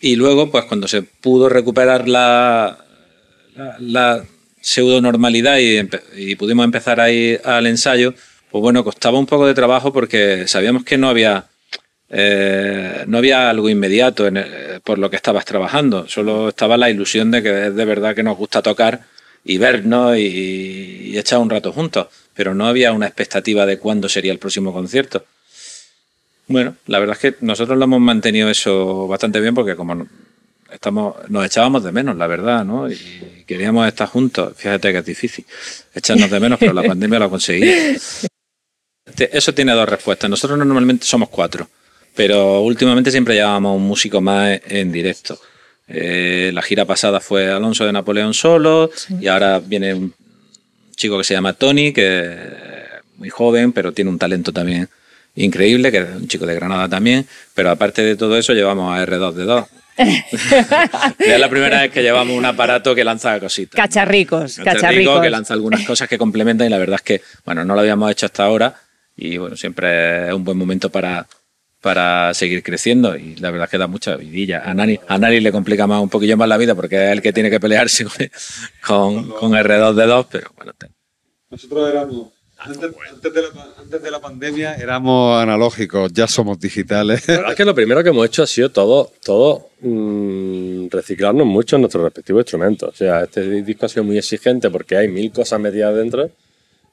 Y 0.00 0.16
luego, 0.16 0.50
pues 0.50 0.66
cuando 0.66 0.86
se 0.86 1.02
pudo 1.02 1.48
recuperar 1.48 2.08
la, 2.08 2.84
la, 3.56 3.76
la 3.80 4.24
pseudo 4.68 5.00
normalidad 5.00 5.58
y, 5.58 6.34
pudimos 6.36 6.64
empezar 6.64 7.00
a 7.00 7.10
ir 7.10 7.40
al 7.44 7.66
ensayo, 7.66 8.14
pues 8.50 8.62
bueno, 8.62 8.84
costaba 8.84 9.18
un 9.18 9.26
poco 9.26 9.46
de 9.46 9.54
trabajo 9.54 9.92
porque 9.92 10.46
sabíamos 10.46 10.84
que 10.84 10.98
no 10.98 11.08
había 11.08 11.46
eh, 12.10 13.04
no 13.06 13.18
había 13.18 13.50
algo 13.50 13.68
inmediato 13.68 14.26
el- 14.26 14.80
por 14.82 14.98
lo 14.98 15.10
que 15.10 15.16
estabas 15.16 15.44
trabajando, 15.44 16.08
solo 16.08 16.48
estaba 16.50 16.76
la 16.78 16.88
ilusión 16.88 17.30
de 17.30 17.42
que 17.42 17.66
es 17.66 17.74
de 17.74 17.84
verdad 17.84 18.14
que 18.14 18.22
nos 18.22 18.36
gusta 18.38 18.62
tocar 18.62 19.02
y 19.44 19.58
vernos 19.58 20.16
y, 20.16 21.10
y 21.12 21.18
echar 21.18 21.38
un 21.38 21.50
rato 21.50 21.72
juntos, 21.72 22.06
pero 22.34 22.54
no 22.54 22.66
había 22.66 22.92
una 22.92 23.06
expectativa 23.06 23.66
de 23.66 23.78
cuándo 23.78 24.08
sería 24.08 24.32
el 24.32 24.38
próximo 24.38 24.72
concierto. 24.72 25.24
Bueno, 26.46 26.76
la 26.86 26.98
verdad 26.98 27.16
es 27.20 27.34
que 27.34 27.44
nosotros 27.44 27.76
lo 27.76 27.84
hemos 27.84 28.00
mantenido 28.00 28.48
eso 28.48 29.06
bastante 29.06 29.38
bien 29.40 29.54
porque 29.54 29.76
como 29.76 30.06
estamos, 30.72 31.16
nos 31.28 31.44
echábamos 31.46 31.82
de 31.84 31.92
menos, 31.92 32.16
la 32.16 32.26
verdad, 32.26 32.64
¿no? 32.64 32.90
Y 32.90 33.44
queríamos 33.46 33.86
estar 33.88 34.08
juntos. 34.08 34.52
Fíjate 34.56 34.92
que 34.92 34.98
es 34.98 35.04
difícil 35.04 35.44
echarnos 35.94 36.30
de 36.30 36.40
menos, 36.40 36.58
pero 36.58 36.72
la 36.72 36.82
pandemia 36.82 37.18
lo 37.18 37.24
ha 37.26 37.30
conseguido. 37.30 37.72
Te- 39.14 39.36
Eso 39.36 39.52
tiene 39.54 39.72
dos 39.72 39.88
respuestas. 39.88 40.28
Nosotros 40.28 40.58
normalmente 40.58 41.04
somos 41.06 41.28
cuatro, 41.28 41.68
pero 42.14 42.60
últimamente 42.60 43.10
siempre 43.10 43.34
llevábamos 43.34 43.76
un 43.76 43.86
músico 43.86 44.20
más 44.20 44.60
en 44.68 44.92
directo. 44.92 45.38
Eh, 45.86 46.50
la 46.52 46.60
gira 46.62 46.84
pasada 46.84 47.18
fue 47.20 47.50
Alonso 47.50 47.86
de 47.86 47.92
Napoleón 47.92 48.34
solo 48.34 48.90
y 49.20 49.26
ahora 49.26 49.58
viene 49.58 49.94
un 49.94 50.14
chico 50.94 51.16
que 51.16 51.24
se 51.24 51.32
llama 51.32 51.54
Tony, 51.54 51.92
que 51.94 52.28
es 52.28 53.16
muy 53.16 53.30
joven, 53.30 53.72
pero 53.72 53.92
tiene 53.92 54.10
un 54.10 54.18
talento 54.18 54.52
también 54.52 54.88
increíble, 55.34 55.90
que 55.90 55.98
es 55.98 56.08
un 56.14 56.28
chico 56.28 56.44
de 56.44 56.54
Granada 56.54 56.88
también. 56.88 57.26
Pero 57.54 57.70
aparte 57.70 58.02
de 58.02 58.16
todo 58.16 58.36
eso, 58.36 58.52
llevamos 58.52 58.94
a 58.94 59.02
R2D2. 59.06 59.66
es 61.18 61.40
la 61.40 61.48
primera 61.48 61.82
vez 61.82 61.90
que 61.90 62.02
llevamos 62.02 62.36
un 62.36 62.44
aparato 62.44 62.94
que 62.94 63.04
lanza 63.04 63.38
cositas. 63.40 63.76
Cacharricos, 63.76 64.56
Cacharrico, 64.56 64.80
cacharricos. 64.80 65.20
que 65.22 65.30
lanza 65.30 65.54
algunas 65.54 65.84
cosas 65.84 66.08
que 66.08 66.18
complementan 66.18 66.66
y 66.66 66.70
la 66.70 66.78
verdad 66.78 66.96
es 66.96 67.02
que, 67.02 67.22
bueno, 67.44 67.64
no 67.64 67.74
lo 67.74 67.80
habíamos 67.80 68.10
hecho 68.10 68.26
hasta 68.26 68.44
ahora 68.44 68.74
y 69.16 69.36
bueno, 69.36 69.56
siempre 69.56 70.28
es 70.28 70.32
un 70.32 70.44
buen 70.44 70.56
momento 70.56 70.90
para, 70.90 71.26
para 71.80 72.32
seguir 72.34 72.62
creciendo 72.62 73.16
y 73.16 73.34
la 73.36 73.50
verdad 73.50 73.64
es 73.66 73.70
que 73.70 73.78
da 73.78 73.86
mucha 73.86 74.16
vidilla. 74.16 74.62
A 74.64 74.74
Nani, 74.74 74.98
a 75.08 75.18
Nani 75.18 75.40
le 75.40 75.52
complica 75.52 75.86
más 75.86 76.00
un 76.00 76.08
poquillo 76.08 76.36
más 76.36 76.48
la 76.48 76.56
vida 76.56 76.74
porque 76.74 76.96
es 77.06 77.12
el 77.12 77.22
que 77.22 77.32
tiene 77.32 77.50
que 77.50 77.60
pelearse 77.60 78.06
con, 78.86 79.30
con 79.30 79.52
R2D2, 79.52 80.26
pero 80.30 80.50
bueno, 80.56 80.72
Nosotros 81.50 81.90
éramos, 81.90 82.28
antes, 82.58 82.90
antes 83.12 83.32
de 83.32 83.42
la, 83.42 83.48
antes 83.78 84.02
de 84.02 84.10
la 84.10 84.20
pandemia, 84.20 84.74
éramos 84.74 85.40
analógicos, 85.40 86.12
ya 86.12 86.26
somos 86.26 86.58
digitales. 86.58 87.26
La 87.28 87.34
verdad 87.36 87.50
es 87.52 87.56
que 87.56 87.64
lo 87.64 87.74
primero 87.74 88.02
que 88.02 88.10
hemos 88.10 88.26
hecho 88.26 88.42
ha 88.42 88.46
sido 88.46 88.70
todo, 88.70 89.12
todo 89.24 89.68
mm, 89.80 90.88
reciclarnos 90.90 91.46
mucho 91.46 91.76
en 91.76 91.82
nuestros 91.82 92.04
respectivos 92.04 92.42
instrumentos. 92.42 92.90
O 92.90 92.96
sea, 92.96 93.24
este 93.24 93.62
disco 93.62 93.86
ha 93.86 93.88
sido 93.88 94.04
muy 94.04 94.18
exigente 94.18 94.70
porque 94.70 94.96
hay 94.96 95.08
mil 95.08 95.30
cosas 95.32 95.60
metidas 95.60 95.94
dentro 95.94 96.30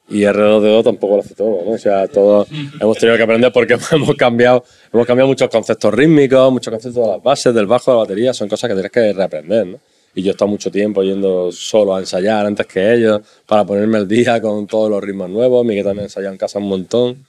y 0.08 0.20
R2D2 0.20 0.84
tampoco 0.84 1.16
lo 1.16 1.22
hace 1.22 1.34
todo, 1.34 1.64
¿no? 1.64 1.72
O 1.72 1.78
sea, 1.78 2.06
todo 2.06 2.46
hemos 2.80 2.98
tenido 2.98 3.16
que 3.16 3.22
aprender 3.24 3.52
porque 3.52 3.76
hemos 3.90 4.14
cambiado, 4.14 4.64
hemos 4.92 5.06
cambiado 5.06 5.28
muchos 5.28 5.48
conceptos 5.48 5.92
rítmicos, 5.92 6.52
muchos 6.52 6.70
conceptos 6.70 7.04
de 7.04 7.10
las 7.10 7.22
bases, 7.22 7.54
del 7.54 7.66
bajo, 7.66 7.90
de 7.90 7.96
la 7.96 8.02
batería, 8.02 8.32
son 8.32 8.48
cosas 8.48 8.68
que 8.68 8.74
tienes 8.74 8.92
que 8.92 9.12
reaprender, 9.12 9.66
¿no? 9.66 9.80
Y 10.16 10.22
yo 10.22 10.30
he 10.30 10.32
estado 10.32 10.50
mucho 10.50 10.70
tiempo 10.70 11.02
yendo 11.02 11.52
solo 11.52 11.94
a 11.94 12.00
ensayar 12.00 12.46
antes 12.46 12.66
que 12.66 12.94
ellos 12.94 13.20
para 13.46 13.64
ponerme 13.64 13.98
al 13.98 14.08
día 14.08 14.40
con 14.40 14.66
todos 14.66 14.90
los 14.90 15.00
ritmos 15.04 15.28
nuevos. 15.28 15.64
Miguel 15.64 15.84
también 15.84 16.04
ensayado 16.06 16.32
en 16.32 16.38
casa 16.38 16.58
un 16.58 16.68
montón. 16.68 17.26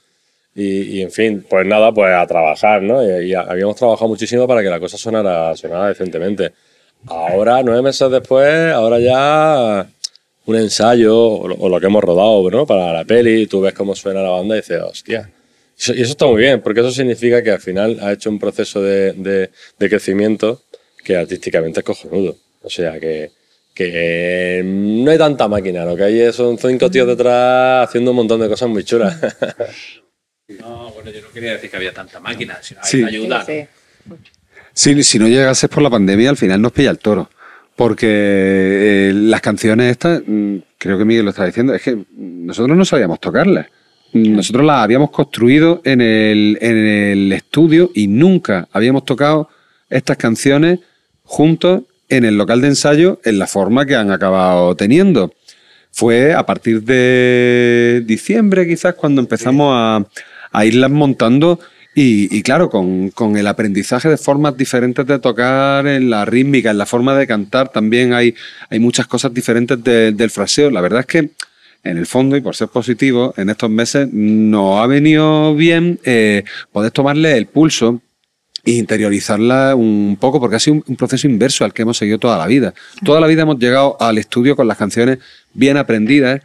Y, 0.54 0.96
y, 0.96 1.02
en 1.02 1.10
fin, 1.12 1.44
pues 1.48 1.66
nada, 1.66 1.92
pues 1.92 2.12
a 2.12 2.26
trabajar, 2.26 2.82
¿no? 2.82 3.00
Y, 3.04 3.30
y 3.30 3.34
habíamos 3.34 3.76
trabajado 3.76 4.08
muchísimo 4.08 4.48
para 4.48 4.62
que 4.62 4.70
la 4.70 4.80
cosa 4.80 4.96
sonara, 4.96 5.54
sonara 5.54 5.88
decentemente. 5.88 6.50
Ahora, 7.06 7.62
nueve 7.62 7.82
meses 7.82 8.10
después, 8.10 8.72
ahora 8.72 8.98
ya 8.98 9.86
un 10.46 10.56
ensayo 10.56 11.14
o 11.14 11.46
lo, 11.46 11.56
o 11.56 11.68
lo 11.68 11.78
que 11.78 11.86
hemos 11.86 12.02
rodado, 12.02 12.50
¿no? 12.50 12.66
Para 12.66 12.92
la 12.92 13.04
peli, 13.04 13.46
tú 13.46 13.60
ves 13.60 13.74
cómo 13.74 13.94
suena 13.94 14.22
la 14.22 14.30
banda 14.30 14.56
y 14.56 14.60
dices, 14.60 14.80
hostia. 14.80 15.30
Y 15.76 15.80
eso, 15.80 15.92
eso 15.92 16.10
está 16.12 16.26
muy 16.26 16.40
bien, 16.40 16.62
porque 16.62 16.80
eso 16.80 16.90
significa 16.90 17.42
que 17.42 17.50
al 17.50 17.60
final 17.60 17.98
ha 18.00 18.12
hecho 18.12 18.30
un 18.30 18.38
proceso 18.38 18.80
de, 18.80 19.12
de, 19.12 19.50
de 19.78 19.88
crecimiento 19.90 20.62
que 21.04 21.16
artísticamente 21.16 21.80
es 21.80 21.84
cojonudo. 21.84 22.34
O 22.68 22.70
sea 22.70 23.00
que, 23.00 23.30
que 23.74 24.62
no 24.62 25.10
hay 25.10 25.16
tanta 25.16 25.48
máquina, 25.48 25.86
lo 25.86 25.96
que 25.96 26.04
hay 26.04 26.20
es- 26.20 26.36
son 26.36 26.58
cinco 26.58 26.90
tíos 26.90 27.06
detrás 27.08 27.88
haciendo 27.88 28.10
un 28.10 28.18
montón 28.18 28.40
de 28.42 28.48
cosas 28.48 28.68
muy 28.68 28.84
chulas. 28.84 29.16
No, 30.60 30.90
bueno, 30.92 31.10
yo 31.10 31.20
no 31.20 31.28
quería 31.28 31.52
decir 31.52 31.68
que 31.68 31.76
había 31.76 31.92
tanta 31.92 32.20
máquina, 32.20 32.58
sino 32.62 32.80
hay 32.82 32.88
Sí. 32.90 33.04
ayuda. 33.04 33.44
Sí, 33.44 33.66
Si, 34.72 35.02
si 35.04 35.18
no 35.18 35.28
llegases 35.28 35.68
por 35.68 35.82
la 35.82 35.90
pandemia, 35.90 36.30
al 36.30 36.38
final 36.38 36.62
nos 36.62 36.72
pilla 36.72 36.88
el 36.90 36.98
toro. 36.98 37.28
Porque 37.76 38.06
eh, 38.08 39.12
las 39.14 39.42
canciones 39.42 39.90
estas, 39.90 40.22
mm, 40.26 40.56
creo 40.78 40.96
que 40.96 41.04
Miguel 41.04 41.24
lo 41.26 41.32
está 41.32 41.44
diciendo, 41.44 41.74
es 41.74 41.82
que 41.82 41.98
nosotros 42.16 42.74
no 42.78 42.84
sabíamos 42.86 43.20
tocarlas. 43.20 43.66
Nosotros 44.14 44.64
las 44.64 44.78
habíamos 44.84 45.10
construido 45.10 45.82
en 45.84 46.00
el, 46.00 46.56
en 46.62 46.76
el 46.78 47.32
estudio 47.34 47.90
y 47.94 48.06
nunca 48.08 48.68
habíamos 48.72 49.04
tocado 49.04 49.50
estas 49.90 50.16
canciones 50.16 50.78
juntos 51.24 51.82
en 52.08 52.24
el 52.24 52.36
local 52.36 52.60
de 52.60 52.68
ensayo 52.68 53.20
en 53.24 53.38
la 53.38 53.46
forma 53.46 53.86
que 53.86 53.96
han 53.96 54.10
acabado 54.10 54.74
teniendo. 54.76 55.32
Fue 55.90 56.34
a 56.34 56.44
partir 56.46 56.82
de 56.82 58.02
diciembre 58.06 58.66
quizás 58.68 58.94
cuando 58.94 59.20
empezamos 59.20 59.72
a, 59.74 60.06
a 60.52 60.64
irlas 60.64 60.90
montando 60.90 61.58
y, 61.94 62.28
y 62.36 62.42
claro, 62.42 62.70
con, 62.70 63.10
con 63.10 63.36
el 63.36 63.46
aprendizaje 63.48 64.08
de 64.08 64.16
formas 64.16 64.56
diferentes 64.56 65.04
de 65.06 65.18
tocar, 65.18 65.86
en 65.86 66.10
la 66.10 66.24
rítmica, 66.24 66.70
en 66.70 66.78
la 66.78 66.86
forma 66.86 67.16
de 67.16 67.26
cantar, 67.26 67.70
también 67.70 68.12
hay, 68.12 68.34
hay 68.70 68.78
muchas 68.78 69.06
cosas 69.08 69.34
diferentes 69.34 69.82
de- 69.82 70.12
del 70.12 70.30
fraseo. 70.30 70.70
La 70.70 70.80
verdad 70.80 71.00
es 71.00 71.06
que 71.06 71.30
en 71.82 71.96
el 71.98 72.06
fondo 72.06 72.36
y 72.36 72.40
por 72.40 72.54
ser 72.54 72.68
positivo, 72.68 73.34
en 73.36 73.50
estos 73.50 73.70
meses 73.70 74.08
nos 74.12 74.80
ha 74.80 74.86
venido 74.86 75.54
bien 75.56 75.98
eh, 76.04 76.44
poder 76.70 76.92
tomarle 76.92 77.36
el 77.36 77.46
pulso 77.46 78.00
e 78.68 78.72
interiorizarla 78.76 79.74
un 79.74 80.16
poco, 80.20 80.38
porque 80.40 80.56
ha 80.56 80.60
sido 80.60 80.74
un, 80.76 80.84
un 80.86 80.96
proceso 80.96 81.26
inverso 81.26 81.64
al 81.64 81.72
que 81.72 81.82
hemos 81.82 81.96
seguido 81.96 82.18
toda 82.18 82.36
la 82.36 82.46
vida. 82.46 82.74
Toda 83.04 83.20
la 83.20 83.26
vida 83.26 83.42
hemos 83.42 83.58
llegado 83.58 83.96
al 84.00 84.18
estudio 84.18 84.54
con 84.56 84.66
las 84.68 84.76
canciones 84.76 85.18
bien 85.54 85.76
aprendidas, 85.76 86.40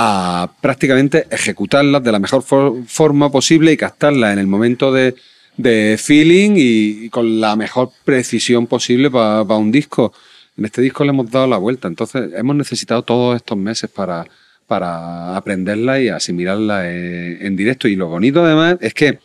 a 0.00 0.50
prácticamente 0.60 1.26
ejecutarlas 1.30 2.02
de 2.04 2.12
la 2.12 2.18
mejor 2.18 2.42
for- 2.42 2.84
forma 2.86 3.30
posible 3.30 3.72
y 3.72 3.76
captarlas 3.76 4.32
en 4.32 4.38
el 4.38 4.46
momento 4.46 4.92
de, 4.92 5.14
de 5.56 5.96
feeling 5.98 6.52
y, 6.56 7.06
y 7.06 7.08
con 7.10 7.40
la 7.40 7.56
mejor 7.56 7.90
precisión 8.04 8.66
posible 8.66 9.10
para 9.10 9.42
un 9.56 9.72
disco. 9.72 10.12
En 10.56 10.64
este 10.64 10.82
disco 10.82 11.04
le 11.04 11.10
hemos 11.10 11.30
dado 11.30 11.46
la 11.46 11.58
vuelta, 11.58 11.88
entonces 11.88 12.30
hemos 12.36 12.54
necesitado 12.56 13.02
todos 13.02 13.36
estos 13.36 13.58
meses 13.58 13.90
para, 13.90 14.24
para 14.66 15.36
aprenderla 15.36 16.00
y 16.00 16.08
asimilarla 16.08 16.90
en, 16.92 17.38
en 17.46 17.56
directo. 17.56 17.88
Y 17.88 17.96
lo 17.96 18.06
bonito 18.08 18.44
además 18.44 18.76
es 18.80 18.94
que 18.94 19.18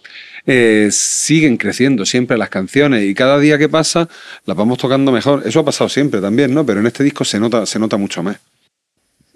eh, 0.45 0.89
siguen 0.91 1.57
creciendo 1.57 2.05
siempre 2.05 2.37
las 2.37 2.49
canciones 2.49 3.03
y 3.03 3.13
cada 3.13 3.39
día 3.39 3.57
que 3.57 3.69
pasa 3.69 4.09
las 4.45 4.57
vamos 4.57 4.77
tocando 4.77 5.11
mejor. 5.11 5.43
Eso 5.45 5.59
ha 5.59 5.65
pasado 5.65 5.89
siempre 5.89 6.21
también, 6.21 6.53
¿no? 6.53 6.65
Pero 6.65 6.79
en 6.79 6.87
este 6.87 7.03
disco 7.03 7.23
se 7.23 7.39
nota, 7.39 7.65
se 7.65 7.79
nota 7.79 7.97
mucho 7.97 8.23
más. 8.23 8.37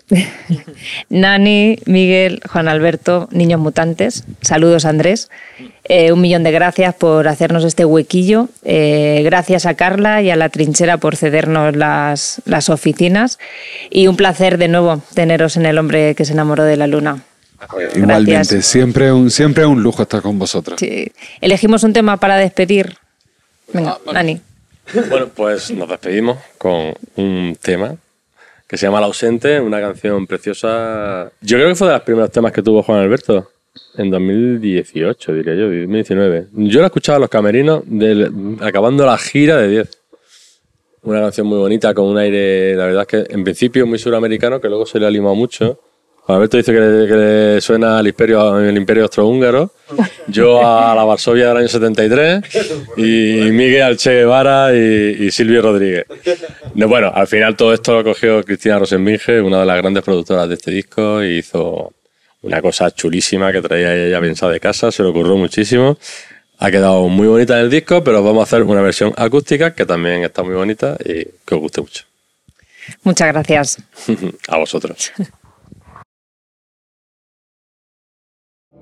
Nani, 1.09 1.79
Miguel, 1.85 2.41
Juan 2.49 2.67
Alberto, 2.67 3.27
Niños 3.31 3.59
Mutantes. 3.59 4.23
Saludos, 4.41 4.85
Andrés. 4.85 5.29
Eh, 5.83 6.11
un 6.11 6.21
millón 6.21 6.43
de 6.43 6.51
gracias 6.51 6.95
por 6.95 7.27
hacernos 7.27 7.63
este 7.63 7.83
huequillo. 7.83 8.49
Eh, 8.63 9.21
gracias 9.25 9.65
a 9.65 9.73
Carla 9.73 10.21
y 10.21 10.29
a 10.29 10.35
la 10.35 10.49
trinchera 10.49 10.97
por 10.97 11.15
cedernos 11.15 11.75
las, 11.75 12.41
las 12.45 12.69
oficinas. 12.69 13.37
Y 13.89 14.07
un 14.07 14.15
placer 14.15 14.57
de 14.57 14.69
nuevo 14.69 15.01
teneros 15.13 15.57
en 15.57 15.65
El 15.65 15.77
hombre 15.77 16.15
que 16.15 16.25
se 16.25 16.33
enamoró 16.33 16.63
de 16.63 16.77
la 16.77 16.87
luna. 16.87 17.23
Igualmente, 17.95 18.61
siempre 18.61 19.11
un, 19.11 19.29
siempre 19.31 19.65
un 19.65 19.81
lujo 19.81 20.03
estar 20.03 20.21
con 20.21 20.37
vosotros. 20.37 20.79
Sí. 20.79 21.11
Elegimos 21.41 21.83
un 21.83 21.93
tema 21.93 22.17
para 22.17 22.37
despedir. 22.37 22.95
Venga, 23.73 23.97
Nani. 24.13 24.39
Bueno, 25.09 25.27
pues 25.35 25.71
nos 25.71 25.89
despedimos 25.89 26.37
con 26.57 26.93
un 27.15 27.57
tema 27.61 27.95
que 28.67 28.77
se 28.77 28.85
llama 28.85 28.99
El 28.99 29.05
ausente, 29.05 29.59
una 29.59 29.79
canción 29.81 30.27
preciosa. 30.27 31.31
Yo 31.41 31.57
creo 31.57 31.69
que 31.69 31.75
fue 31.75 31.87
de 31.87 31.93
los 31.93 32.03
primeros 32.03 32.31
temas 32.31 32.51
que 32.51 32.61
tuvo 32.61 32.83
Juan 32.83 32.99
Alberto. 32.99 33.51
En 33.95 34.09
2018, 34.09 35.33
diría 35.33 35.53
yo, 35.55 35.63
2019. 35.69 36.47
Yo 36.53 36.79
la 36.81 36.87
escuchaba 36.87 37.17
en 37.17 37.21
los 37.21 37.29
camerinos 37.29 37.83
del- 37.85 38.57
acabando 38.61 39.05
la 39.05 39.17
gira 39.17 39.57
de 39.57 39.67
10. 39.69 39.97
Una 41.03 41.21
canción 41.21 41.47
muy 41.47 41.57
bonita, 41.59 41.93
con 41.93 42.05
un 42.05 42.17
aire, 42.17 42.75
la 42.75 42.85
verdad 42.85 43.01
es 43.03 43.07
que 43.25 43.33
en 43.33 43.43
principio 43.43 43.85
muy 43.85 43.99
suramericano, 43.99 44.59
que 44.59 44.67
luego 44.67 44.85
se 44.85 44.99
le 44.99 45.05
ha 45.05 45.09
limado 45.11 45.35
mucho. 45.35 45.79
Alberto 46.27 46.57
dice 46.57 46.73
que 46.73 46.79
le, 46.79 47.07
que 47.07 47.13
le 47.15 47.61
suena 47.61 47.99
al 47.99 48.07
imperio, 48.07 48.59
el 48.59 48.75
imperio 48.75 49.03
austrohúngaro. 49.03 49.71
Yo 50.27 50.65
a 50.65 50.93
la 50.93 51.05
Varsovia 51.05 51.47
del 51.47 51.57
año 51.57 51.67
73 51.69 52.43
y 52.97 53.51
Miguel 53.51 53.83
al 53.83 53.97
Che 53.97 54.11
Guevara 54.11 54.75
y, 54.75 55.25
y 55.25 55.31
Silvio 55.31 55.61
Rodríguez. 55.61 56.05
No, 56.75 56.89
bueno, 56.89 57.11
al 57.15 57.27
final 57.27 57.55
todo 57.55 57.73
esto 57.73 57.93
lo 57.93 58.03
cogió 58.03 58.43
Cristina 58.43 58.77
Rosenbinge, 58.77 59.39
una 59.39 59.61
de 59.61 59.65
las 59.65 59.77
grandes 59.77 60.03
productoras 60.03 60.49
de 60.49 60.55
este 60.55 60.71
disco, 60.71 61.23
y 61.23 61.37
hizo 61.37 61.93
una 62.41 62.61
cosa 62.61 62.91
chulísima 62.91 63.51
que 63.51 63.61
traía 63.61 63.95
ella 63.95 64.19
pensada 64.19 64.51
de 64.51 64.59
casa, 64.59 64.91
se 64.91 65.03
le 65.03 65.09
ocurrió 65.09 65.37
muchísimo. 65.37 65.97
Ha 66.59 66.71
quedado 66.71 67.07
muy 67.07 67.27
bonita 67.27 67.57
en 67.57 67.65
el 67.65 67.69
disco, 67.69 68.03
pero 68.03 68.23
vamos 68.23 68.41
a 68.41 68.43
hacer 68.43 68.63
una 68.63 68.81
versión 68.81 69.13
acústica 69.15 69.73
que 69.73 69.85
también 69.85 70.23
está 70.23 70.43
muy 70.43 70.55
bonita 70.55 70.97
y 70.99 71.25
que 71.45 71.55
os 71.55 71.61
guste 71.61 71.81
mucho. 71.81 72.03
Muchas 73.03 73.27
gracias. 73.27 73.77
a 74.47 74.57
vosotros. 74.57 75.11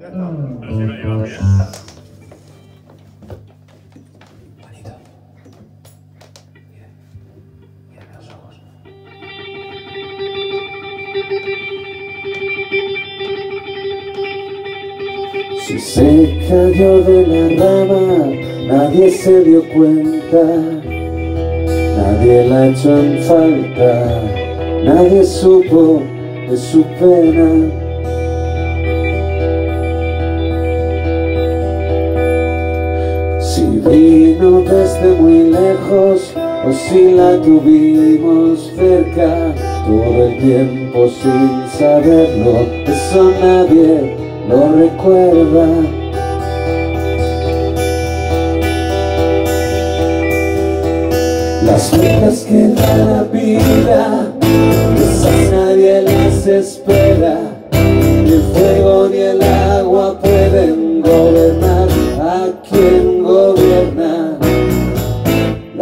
Si 0.06 0.12
se 15.80 16.38
cayó 16.48 17.02
de 17.02 17.26
la 17.26 17.50
rama, 17.64 18.30
nadie 18.68 19.10
se 19.10 19.44
dio 19.44 19.68
cuenta, 19.74 20.44
nadie 21.98 22.48
la 22.48 22.68
echó 22.68 22.96
en 23.00 23.24
falta, 23.24 24.22
nadie 24.84 25.24
supo 25.24 26.04
de 26.48 26.56
su 26.56 26.84
pena. 27.00 27.85
Vino 33.96 34.62
desde 34.62 35.14
muy 35.20 35.52
lejos 35.52 36.34
o 36.68 36.72
si 36.74 37.12
la 37.12 37.40
tuvimos 37.42 38.72
cerca, 38.76 39.54
todo 39.86 40.26
el 40.26 40.38
tiempo 40.38 41.08
sin 41.08 41.80
saberlo, 41.80 42.66
eso 42.88 43.32
nadie 43.40 44.16
lo 44.50 44.72
recuerda. 44.76 45.68
Las 51.66 51.98
vueltas 51.98 52.46
que 52.48 52.68
da 52.68 52.98
la 52.98 53.24
vida, 53.24 54.28
esas 54.98 55.52
nadie 55.52 56.02
las 56.02 56.48
espera. 56.48 57.38
Ni 57.72 58.34
el 58.34 58.44
fuego 58.54 59.08
ni 59.10 59.18
el 59.18 59.42
agua 59.42 60.20
pueden 60.20 61.02
gobernar 61.02 61.88
a 62.20 62.48
quien. 62.68 63.25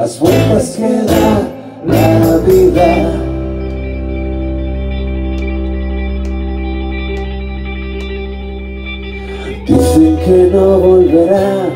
Las 0.04 0.20
vueltas 0.20 0.76
que 0.76 0.84
da 0.84 1.48
la 1.86 2.38
vida. 2.40 2.90
Dicen 9.66 10.18
que 10.26 10.50
no 10.52 10.78
volverá, 10.78 11.70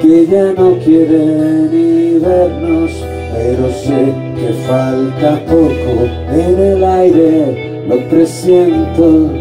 que 0.00 0.26
ya 0.28 0.52
no 0.56 0.78
quiere 0.84 1.24
ni 1.72 2.20
vernos, 2.20 2.92
pero 3.34 3.68
sé 3.72 4.14
que 4.36 4.52
falta 4.68 5.44
poco 5.46 6.06
en 6.30 6.60
el 6.60 6.84
aire, 6.84 7.86
lo 7.88 8.08
presiento. 8.08 9.37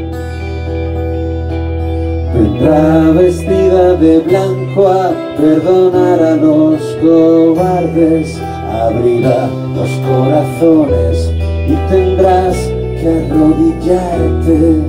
Vendrá 2.40 3.10
vestida 3.14 3.94
de 3.96 4.20
blanco 4.20 4.88
a 4.88 5.12
perdonar 5.38 6.22
a 6.22 6.36
los 6.36 6.80
cobardes, 7.02 8.40
abrirá 8.72 9.50
los 9.76 9.90
corazones 10.08 11.32
y 11.68 11.76
tendrás 11.90 12.56
que 13.02 13.26
arrodillarte. 13.26 14.84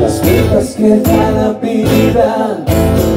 Las 0.00 0.20
vueltas 0.22 0.74
que 0.74 0.98
da 0.98 1.30
la 1.30 1.52
vida, 1.52 2.58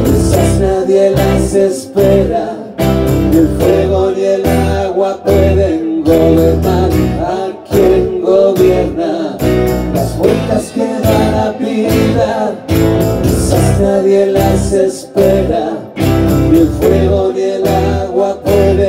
esas 0.06 0.60
nadie 0.60 1.10
las 1.10 1.56
espera. 1.56 2.54
Ni 3.32 3.38
el 3.38 3.48
fuego 3.58 4.12
ni 4.12 4.24
el 4.24 4.46
agua 4.46 5.24
pueden 5.24 5.55
nadie 13.80 14.28
las 14.28 14.72
espera. 14.72 15.78
Ni 16.52 16.60
el 16.60 16.70
fuego 16.70 17.32
ni 17.34 17.42
el 17.42 17.68
agua 17.68 18.40
pueden 18.42 18.85